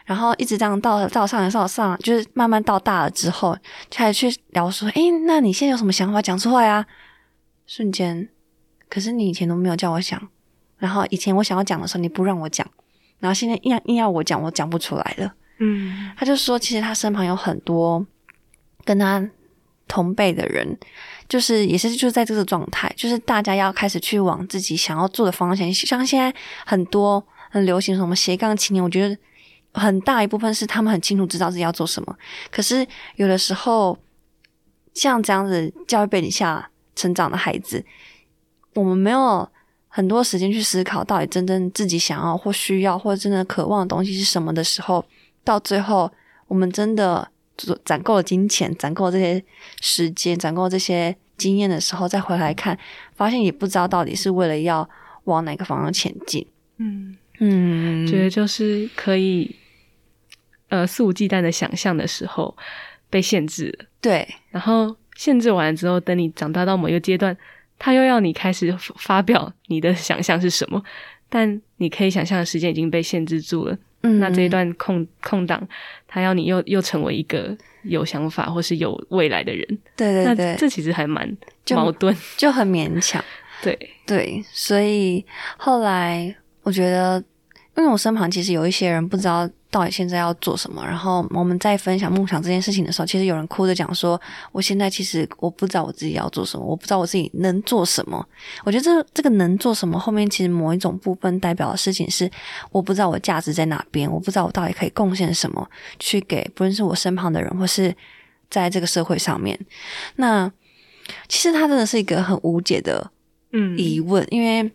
[0.06, 3.56] 然后一直这样到到上上上，就是慢慢到大了之后，
[3.92, 6.86] 才去聊说，诶，那你现在有什么想法讲出来啊？
[7.68, 8.28] 瞬间，
[8.90, 10.22] 可是你以前都没有叫我想，
[10.78, 12.68] 然后以前我想要讲的时候你不让我讲，
[13.20, 15.34] 然后现在硬硬要我讲，我讲不出来了。
[15.60, 18.06] 嗯，他就说，其实他身旁有很多
[18.84, 19.26] 跟他
[19.88, 20.78] 同辈的人。
[21.30, 25.74] 就是也是就在这个状态，就是大家要开始去往自己想要做的方向。
[25.74, 26.34] 像现在
[26.66, 29.18] 很多很流行什么斜杠青年，我觉得
[29.74, 32.16] 很大一部分是他们很清楚知道自己要做什么。
[32.52, 33.98] 可是有的时候，
[34.94, 37.84] 像这样子教育背景下成长的孩子，
[38.76, 39.50] 我们没有
[39.88, 45.04] 很多时间去思考到底真正自己想要或需要或者真的渴望的东西是什么的时候，
[45.44, 46.12] 到最后
[46.48, 47.33] 我们真的。
[47.86, 49.44] 攒够了金钱，攒够了这些
[49.82, 52.78] 时间，攒够了这些经验的时候，再回来看，
[53.16, 54.88] 发现也不知道到底是为了要
[55.26, 56.46] 往哪个方向前进。
[56.78, 59.56] 嗯嗯，觉得就是可以，
[60.70, 62.56] 呃，肆无忌惮的想象的时候
[63.10, 63.86] 被限制了。
[64.02, 67.36] 对，然后限制完了之后，等你长大到某一个阶段，
[67.78, 70.84] 他又要你开始发表你的想象是什么，
[71.30, 73.78] 但你可以想象的时间已经被限制住了。
[74.04, 75.62] 嗯，那这一段空空档，
[76.08, 79.66] 他要你又又成为一个有想法或是有未来的人，
[79.98, 81.38] 对对对，这其实还蛮
[81.72, 83.24] 矛盾，就很勉强。
[83.64, 85.26] 对对，所以
[85.58, 87.24] 后来我觉得，
[87.78, 89.50] 因为我身旁其实有一些人不知道。
[89.74, 90.86] 到底现在要做什么？
[90.86, 94.22] 然后我们在分享梦想这件事情的时候，其实有人哭着讲说
[94.54, 98.24] ：“我现在其实我不知道我自己要做什么，我不知道我自己能做什么。”
[98.64, 102.30] 我觉得这这个能做什么后面其实某一种部分代表的事情是，
[102.70, 105.68] 我不知道我价值在哪边，我不知道我到底可以贡献什么
[105.98, 107.92] 去给不论是我身旁的人，或是
[108.52, 109.60] 在这个社会上面。
[110.18, 110.52] 那
[111.28, 113.10] 其实它真的是一个很无解的
[113.52, 114.72] 嗯疑问，因为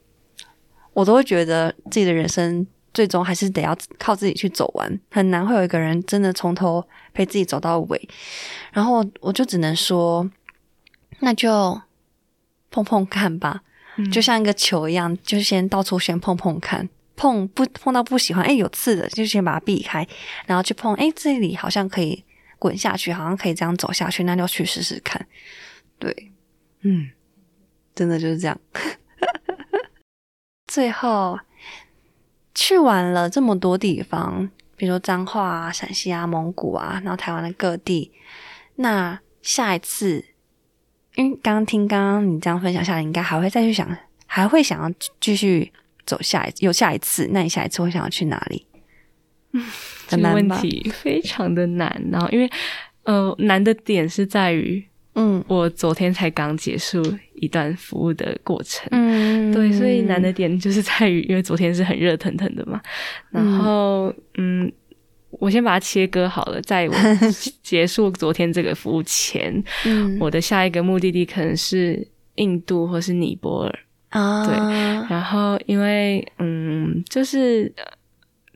[0.92, 2.66] 我都会觉得自己的人生。
[2.98, 6.84] 最终还是得要靠自己去走完，很难会有一个人真的从头
[7.14, 8.08] 陪自己走到尾。
[8.72, 10.28] 然后我就只能说，
[11.20, 11.80] 那就
[12.72, 13.62] 碰碰看吧，
[14.10, 20.04] 就像一个球一样，就先到处先碰碰看，碰不碰到不喜欢，哎，有刺的就先把它避开，
[20.46, 22.24] 然后去碰，哎，这里好像可以
[22.58, 25.24] 滚下去，好像可以这样走下去，那就去试试看。
[26.00, 26.32] 对，
[26.80, 27.10] 嗯，
[27.94, 28.58] 真的就是这样。
[30.66, 31.38] 最后。
[32.60, 38.10] 去完了这么多地方，比如说彰化啊、陕西啊、蒙古啊，然后台湾的各地。
[38.74, 40.24] 那下一次，
[41.14, 43.88] 因为刚刚听刚刚你这样分享下来，应该还会再去想，
[44.26, 45.72] 还会想要继续
[46.04, 47.28] 走下一有下一次。
[47.30, 48.66] 那你下一次会想要去哪里？
[49.52, 49.64] 嗯，
[50.08, 52.04] 这个问题非常的难。
[52.10, 52.50] 然后，因为
[53.04, 54.84] 呃，难的点是在于。
[55.18, 57.02] 嗯，我昨天才刚结束
[57.34, 62.80] 一段服务的过程，嗯，对，所以难的点就是在于，因为昨天是很热腾腾的嘛，
[63.30, 64.70] 然后，嗯，
[65.30, 66.94] 我先把它切割好了，在我
[67.64, 69.60] 结束昨天这个服务前，
[70.20, 72.06] 我的下一个目的地可能是
[72.36, 73.78] 印度或是尼泊尔。
[74.10, 74.56] 啊，对，
[75.10, 77.70] 然后因为，嗯，就是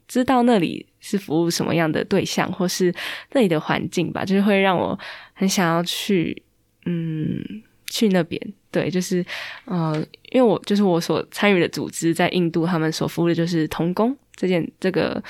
[0.06, 2.94] 知道那里是服务什么样的对象，或是
[3.32, 4.96] 那里的环境吧，就是会让我
[5.34, 6.40] 很想要去。
[6.84, 9.24] 嗯，去那边，对，就是，
[9.66, 9.94] 呃，
[10.30, 15.22] 因为我就是我所参与的组织在印度，他们所服务的就是童工这件这个，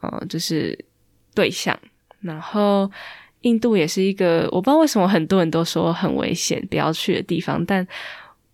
[0.00, 0.78] 呃，就是
[1.34, 1.78] 对象。
[2.20, 2.90] 然后
[3.42, 7.86] 印度也是一个我不知道为什么很多人都说很危险不要去的地方，但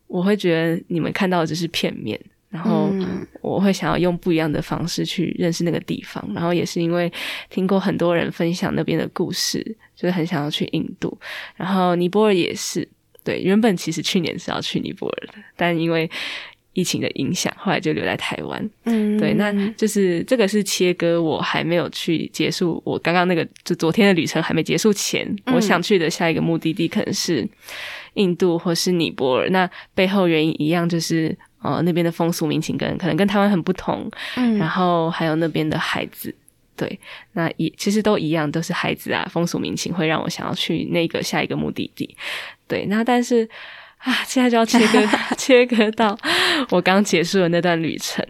[0.09, 2.21] 我会觉得你们看到的只是片面。
[2.51, 2.91] 然后
[3.41, 7.11] 我会想要用不一样的方式去认识那个地方，然后也是因为
[7.49, 11.17] 听过很多人分享那边的故事，就是很想要去印度。
[11.55, 12.87] 然后尼泊尔也是，
[13.23, 16.11] 对，原本其实去年是要去尼泊尔的，但因为
[16.73, 18.71] 疫情的影响，后来就留在台湾。
[18.83, 25.25] 嗯，对，那就是这个是切割，我还没有去结束我刚刚那个就昨天的旅程还没结束前，
[25.55, 27.49] 我想去的下一个目的地可能是
[28.15, 29.49] 印度或是尼泊尔。
[29.51, 31.39] 那背后原因一样，就是。
[31.61, 36.35] 哦，那边的风俗民情跟可能跟台湾很不同，嗯，然后还有那边的孩子，
[36.75, 36.99] 对，
[37.33, 42.17] 那也其实都一样，都是孩子啊，风俗民情会让我想要去那个下一个目的地，
[42.67, 43.47] 对，那但是
[43.99, 45.07] 啊，现在就要切割
[45.37, 46.19] 切割到
[46.71, 48.25] 我刚结束的那段旅程，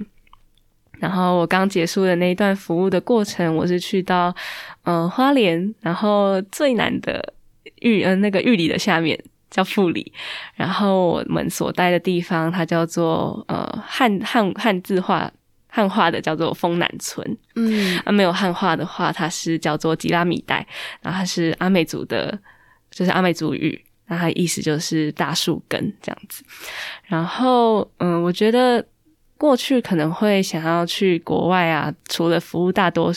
[0.98, 4.34] 然后我刚结束的那一段服务的过程，我是去到
[4.82, 7.34] 嗯花莲，然后最难的
[7.82, 9.16] 玉嗯那个玉里的下面。
[9.50, 10.12] 叫富里，
[10.54, 15.30] 然后我们所待的地方，它叫做呃汉汉汉字化
[15.68, 20.66] 汉化的叫做丰南村，嗯，啊没有汉化的话，它是叫做吉拉米代，
[21.02, 22.38] 然后它是阿美族的，
[22.90, 26.44] 就是阿美族语，那它意思就是大树根这样子，
[27.04, 28.84] 然后嗯，我觉得。
[29.40, 33.10] 过去可能会想要去国外啊，除了服务，大多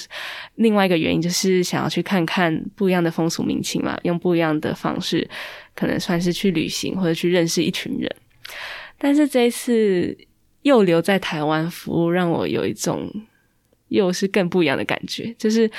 [0.56, 5.30] 另外一个原因就是想要去看看不一样的风俗民情嘛，用不一样的方式，
[5.76, 8.10] 可能算是去旅行或者去认识一群人。
[8.98, 10.18] 但是这一次
[10.62, 13.12] 又留在台湾服务，让我有一种
[13.88, 15.70] 又是更不一样的感觉，就是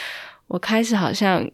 [0.46, 1.50] 我开始好像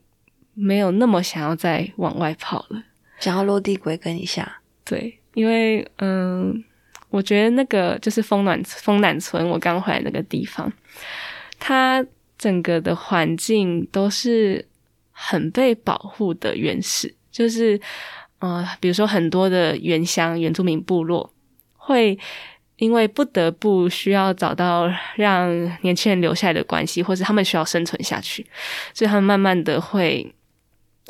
[0.55, 2.83] 没有那么想要再往外跑了，
[3.19, 4.61] 想要落地归根一下。
[4.85, 6.65] 对，因为嗯。
[7.13, 10.73] 我觉得那个就是丰暖丰南村，我刚回来那个地方，
[11.59, 12.07] 它
[12.39, 14.65] 整个的环境都是
[15.11, 17.77] 很被保护的原始，就是
[18.41, 21.33] 呃，比如说很多的原乡原住民部落
[21.77, 22.19] 会
[22.77, 25.49] 因为不得不需要找到让
[25.83, 28.45] 年轻人留下来的关系，或是他们需要生存下去，
[28.93, 30.35] 所以他们慢慢的会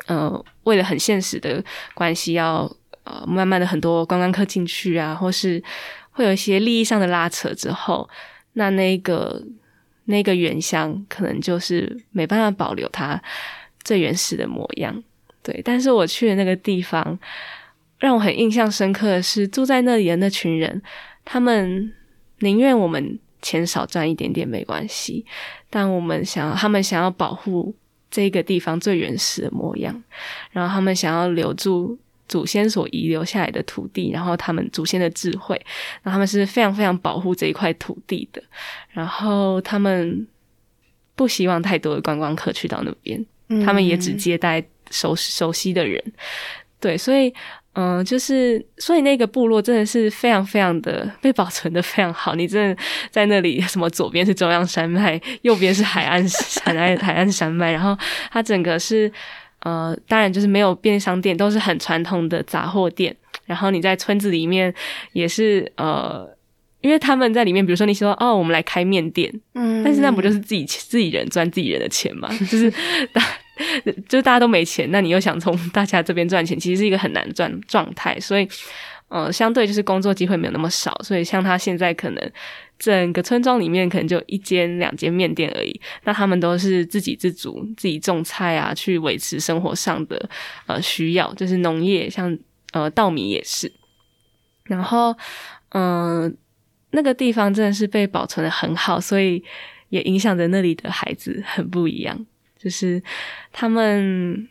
[0.05, 1.61] 呃，为了很现实的
[1.93, 2.71] 关系要。
[3.03, 5.61] 呃，慢慢的很多观光客进去啊，或是
[6.11, 8.07] 会有一些利益上的拉扯之后，
[8.53, 9.41] 那那个
[10.05, 13.19] 那个原乡可能就是没办法保留它
[13.83, 15.03] 最原始的模样。
[15.43, 17.17] 对，但是我去的那个地方，
[17.99, 20.81] 让我很印象深刻的是住在那里的那群人，
[21.25, 21.91] 他们
[22.39, 25.25] 宁愿我们钱少赚一点点没关系，
[25.69, 27.73] 但我们想他们想要保护
[28.09, 30.03] 这个地方最原始的模样，
[30.51, 31.97] 然后他们想要留住。
[32.27, 35.61] 祖先所遗留下来的土地，然后他们祖先的智慧，
[36.01, 38.41] 然后他们是非常非常保护这一块土地的，
[38.91, 40.25] 然后他们
[41.13, 43.25] 不希望太多的观光客去到那边，
[43.65, 45.99] 他们也只接待熟熟悉的人，
[46.79, 47.33] 对，所以
[47.73, 56.23] 嗯，就是所以那个部落真的是非常非常的被保存的非常好，你真的在那里，什么左边是中央山脉，右边是海岸
[56.63, 57.97] 海岸海岸山脉，然后
[58.31, 59.11] 它整个是。
[59.63, 63.15] 呃，当然就是没有便利商店，都是很传统的杂货店。
[63.45, 64.73] 然后你在村子里面
[65.11, 66.27] 也是呃，
[66.81, 72.27] 因为他们在里面，比如说你说哦，我们来开面店，嗯，但是那不就是自己自己人赚自己人的钱嘛？
[72.49, 72.71] 就是
[73.13, 73.21] 大
[74.07, 78.19] 就大家都没钱，那你又想从大家这边赚钱，其实是一个很难赚状态。
[78.19, 78.47] 所以，
[79.09, 80.99] 呃，相对就是工作机会没有那么少。
[81.03, 82.31] 所以像他现在可能。
[82.81, 90.27] 整个村庄里面可能就一间两间面店而已，那他们都是自给自足，自己种菜啊，去维持生活上的
[90.65, 92.35] 呃需要，就是农业，像
[92.71, 93.71] 呃稻米也是。
[94.63, 95.15] 然后，
[95.73, 96.35] 嗯，
[96.89, 99.43] 那个地方真的是被保存的很好，所以
[99.89, 102.25] 也影响着那里的孩子很不一样。
[102.61, 103.01] 就是
[103.51, 104.47] 他们，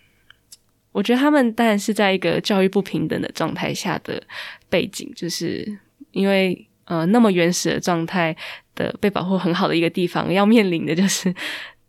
[0.93, 4.23] 我觉得他们当然是在一个教育不平等的状态下的
[4.69, 5.79] 背景，就是
[6.13, 6.67] 因为。
[6.87, 8.37] 呃，那么原始的状态
[8.75, 11.33] 的被保护很好的一个地方，要面临的就是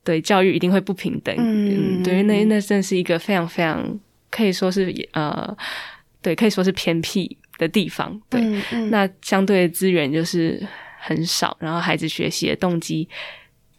[0.04, 1.36] 对教育一定会不平等。
[1.40, 4.00] 嗯，对，那那真是一个非常非常
[4.30, 5.58] 可以说是呃，
[6.22, 8.22] 对，可以说是偏僻的地方。
[8.30, 8.40] 对，
[8.92, 10.64] 那相对的资源就是
[11.00, 13.10] 很少，然后孩子学习的动机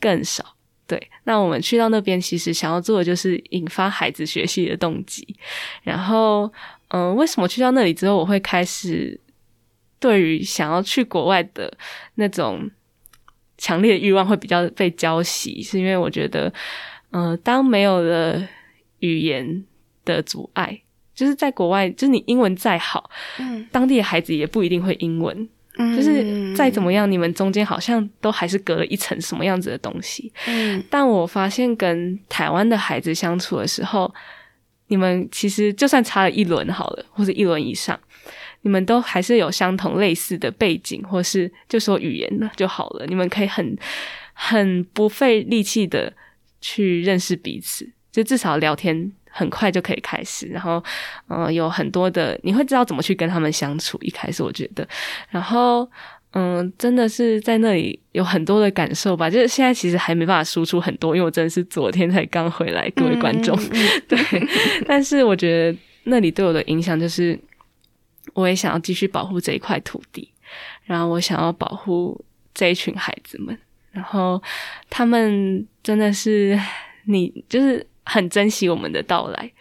[0.00, 0.56] 更少。
[0.92, 5.26] 对，那我们去到那边，其实想要做的就是引发孩子学习的动机。
[5.82, 6.52] 然后，
[6.88, 9.18] 嗯，为什么去到那里之后，我会开始？
[9.98, 11.72] 对于想要去国外的
[12.16, 12.70] 那种
[13.56, 16.52] 强烈的欲望会比较被浇熄，是因为我觉得，
[17.12, 18.46] 嗯，当没有了
[18.98, 19.64] 语言
[20.04, 20.82] 的阻碍，
[21.14, 25.48] 就是在国外，就是你英文再好，嗯，当地的孩子也不一定会英文，
[25.82, 34.12] 嗯，就是再怎么样，你们中间好像都还是隔了一层什么样子的东西，嗯，但我发现跟台湾的孩子相处的时候，
[34.88, 37.98] 你们其实就算差了一轮好了，或者一轮以上，
[38.62, 43.06] 你们都还是有相同类似的背景，或是就说语言的就好了。
[43.06, 43.76] 你们可以很
[44.32, 46.12] 很不费力气的
[46.60, 50.46] 去认识彼此，就至少聊天很快就可以开始。
[50.46, 50.82] 然后，
[51.28, 53.98] 嗯，有很多的你会知道怎么去跟他们相处。
[54.02, 54.86] 一开始我觉得，
[55.30, 55.90] 然后。
[56.34, 59.28] 嗯，真的是在那里有很多的感受吧。
[59.28, 63.54] 就是现在其实还没办法输出很多，因为我真的是昨天才刚回来，各位观众。
[64.08, 64.18] 对，
[64.86, 67.38] 但是我觉得那里对我的影响就是，
[68.32, 70.26] 我也想要继续保护这一块土地，
[70.84, 72.18] 然后我想要保护
[72.54, 73.54] 这一群孩子们，
[73.90, 74.42] 然后
[74.88, 76.58] 他们真的是
[77.04, 79.52] 你就是很珍惜我们的到来，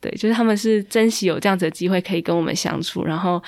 [0.00, 3.42] 对，就是他们是珍惜有这样子的机会可以跟我们相处，然后。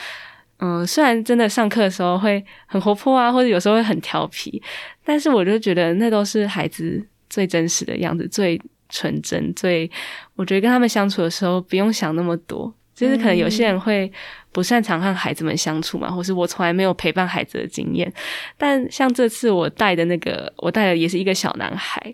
[0.61, 4.61] 嗯，虽然真的上课的时候会很活泼啊，或者有时候会很调皮，
[5.05, 9.89] 但是我就觉得那都是孩子最真实的样子，最纯真，最
[10.35, 12.75] 我觉得跟他们相处的时候不用想那么多。
[12.93, 14.13] 就是可能有些人会
[14.51, 18.13] 不擅长和孩子们相处嘛，或是我从来没有陪伴孩子的经验。
[18.57, 22.13] 但像这次我带的那个，我带的也是一个小男孩，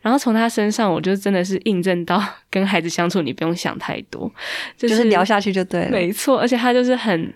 [0.00, 4.30] 然后从他身上，我就真的是印证到 跟孩子相处，你不用想太多，
[4.76, 5.90] 就是聊下去就对了。
[5.90, 7.32] 没错，而且他就是很。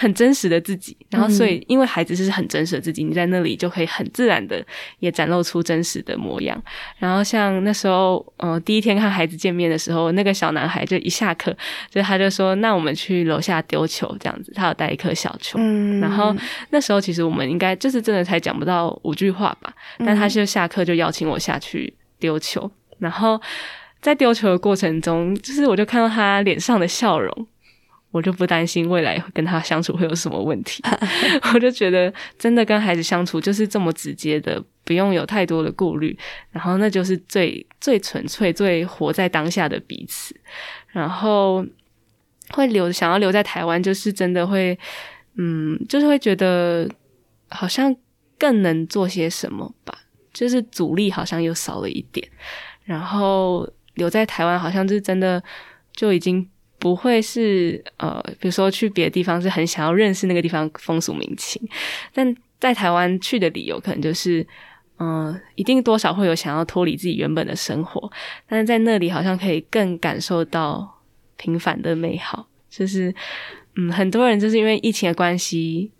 [0.00, 4.64] 很真实的自己，然后所以因为孩子是很真实的自己，你在那里就可以很自然的
[5.00, 6.58] 也展露出真实的模样。
[6.96, 11.54] 然后像那时候，呃，第一天看孩子见面的时候，那个小男孩就一下课，
[11.90, 15.58] 就他就说：“那我们去楼下丢球，这样子。”他有带一颗小球。
[15.60, 16.00] 嗯。
[16.00, 16.34] 然后
[16.70, 22.70] 那时候其实我们应该就是真的才讲不到五句话吧，但他就下课就邀请我下去丢球。
[22.98, 23.38] 然后
[24.00, 27.46] 在丢球的过程中，就是我就看到他脸上的笑容。
[28.12, 30.82] 我就不担心未来跟他相处会有什么问题，
[31.54, 36.18] 我就觉得真的跟孩子相处就是这么直接的，不用有太多的顾虑，
[36.50, 40.34] 然后那就是最最纯粹、最活在当下的彼此，
[40.88, 41.64] 然后
[42.50, 44.76] 会留想要留在台湾，就是真的会，
[45.36, 46.88] 嗯，就是会觉得
[47.48, 47.94] 好像
[48.36, 49.96] 更能做些什么吧，
[50.32, 52.28] 就是阻力好像又少了一点，
[52.82, 55.40] 然后留在台湾好像就是真的
[55.94, 56.48] 就已经。
[56.80, 61.62] 不会是呃，比如说去别的地方是很想要认识那个地方风俗民情，
[62.12, 64.44] 但在台湾去的理由可能就是，
[64.98, 68.10] 嗯，一定多少会有想要脱离自己原本的生活，
[68.48, 71.00] 但是在那里好像可以更感受到
[71.36, 73.14] 平凡的美好，就是
[73.76, 75.92] 嗯，很多人就是因为疫情的关系。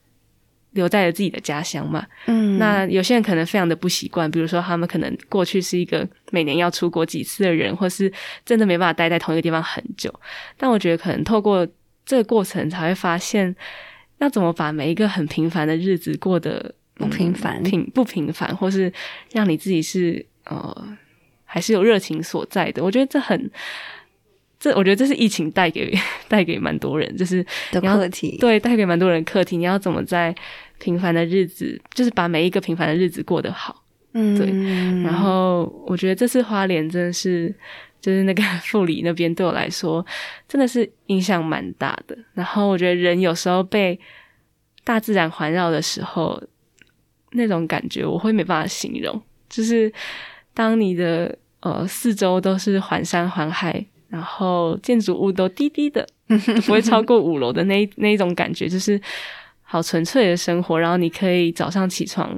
[0.73, 8.13] 留在了自己的家乡嘛，嗯，那有些人可能非常的不习惯，比如说他们可能过去是一个每年要出国几次的人，或是
[8.45, 10.15] 真的没办法待在同一个地方很久。
[10.57, 11.67] 但我觉得可能透过
[12.07, 13.55] 这个过程，才会发现
[14.19, 18.93] 要怎么把每一个很平凡的日子过得不平凡，平不平凡，或是
[19.33, 20.97] 让你自己是呃
[21.45, 22.85] 还是有热情所在的。
[22.85, 23.51] 我觉得这很。
[24.61, 25.93] 这我觉得这是疫情带给
[26.29, 29.57] 带给蛮多人，就是的课题，对，带给蛮多人课题。
[29.57, 30.33] 你要怎么在
[30.79, 33.83] 平凡的日子，就是把每一个平凡的日子过得好，
[34.13, 35.03] 嗯，对。
[35.03, 37.53] 然后我觉得这次花莲真的是，
[38.03, 40.05] 就是那个 富里那边对我来说，
[40.47, 42.17] 真的是影响蛮大的。
[42.35, 43.99] 然后我觉得人有时候被
[44.85, 46.39] 大自然环绕的时候，
[47.33, 49.91] 那种感觉我会没办法形容，就是
[50.53, 53.87] 当你的呃四周都是环山环海。
[54.11, 56.05] 然后建筑物都低低的，
[56.67, 59.01] 不会超过五楼的那那一种感觉，就是
[59.63, 60.79] 好纯粹的生活。
[60.79, 62.37] 然后你可以早上起床，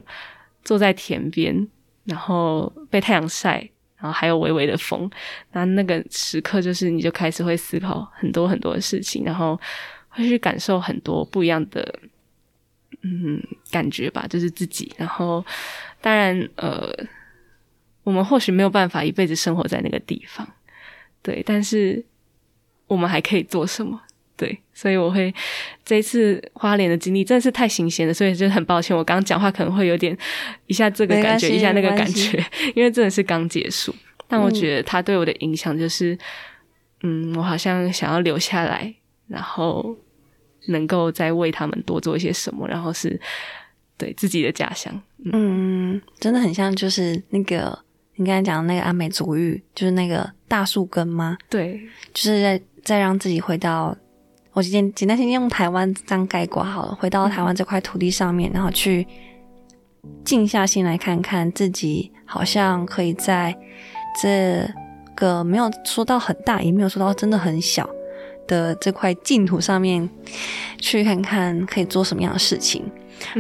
[0.62, 1.66] 坐在田边，
[2.04, 3.66] 然后被太阳晒，
[3.96, 5.10] 然后还有微微的风。
[5.52, 9.58] 那那个时刻，就是你就开始会思考很多很多的事情，然后
[10.10, 11.98] 会去感受很多不一样的
[13.00, 14.92] 嗯感觉吧，就是自己。
[14.98, 15.42] 然后
[16.02, 16.92] 当然，呃，
[18.04, 20.46] 我们或许没有办法一辈子生活在那个地方。
[21.22, 22.04] 对，但是
[22.86, 24.00] 我们还可以做什么？
[24.34, 25.32] 对，所以我会
[25.84, 30.16] 这一次花莲的经历真的是太新鲜了，所以就很抱歉，我刚刚讲话可能会有点
[30.66, 32.44] 一下这个感觉，一下那个感觉，
[32.74, 33.94] 因为真的是刚结束。
[34.26, 36.18] 但我觉得他对我的影响就是，
[37.02, 38.92] 嗯，我好像想要留下来，
[39.28, 39.96] 然后
[40.68, 43.20] 能够再为他们多做一些什么，然后是
[43.96, 45.00] 对自己的家乡。
[45.32, 47.78] 嗯，真的很像，就是那个。
[48.22, 51.36] 你刚才讲的那个阿美族浴，就是那个大树根吗？
[51.50, 51.80] 对，
[52.14, 53.94] 就是在在让自己回到，
[54.52, 59.06] 我今天简单先用台湾这样概括好了，回到台湾这块土地上面，然后去
[60.24, 63.56] 静下心来看看自己，好像可以在
[64.22, 64.68] 这
[65.16, 67.88] 个没有说到很大，也没有说到真的很小
[68.46, 70.08] 的这块净土上面，
[70.78, 72.84] 去看看可以做什么样的事情。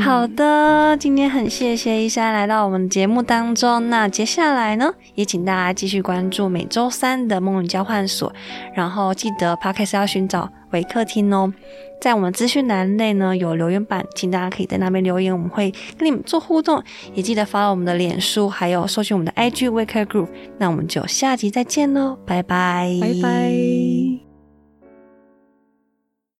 [0.00, 3.90] 好的，今天很谢谢一山来到我们节目当中。
[3.90, 8.32] 那接下来呢，也请大家继续关注每周三的梦语交换所，
[8.74, 11.52] 然后记得 podcast 要寻找维客厅哦。
[12.00, 16.82] 在我们资讯栏内呢有留言板，请大家可以在那边留言，我们会跟你们做互动。
[17.14, 20.28] 也记得发我们的脸书，还有搜寻我们的 IG Waker Group。
[20.58, 24.31] 那我们就下集再见喽，拜拜，拜拜。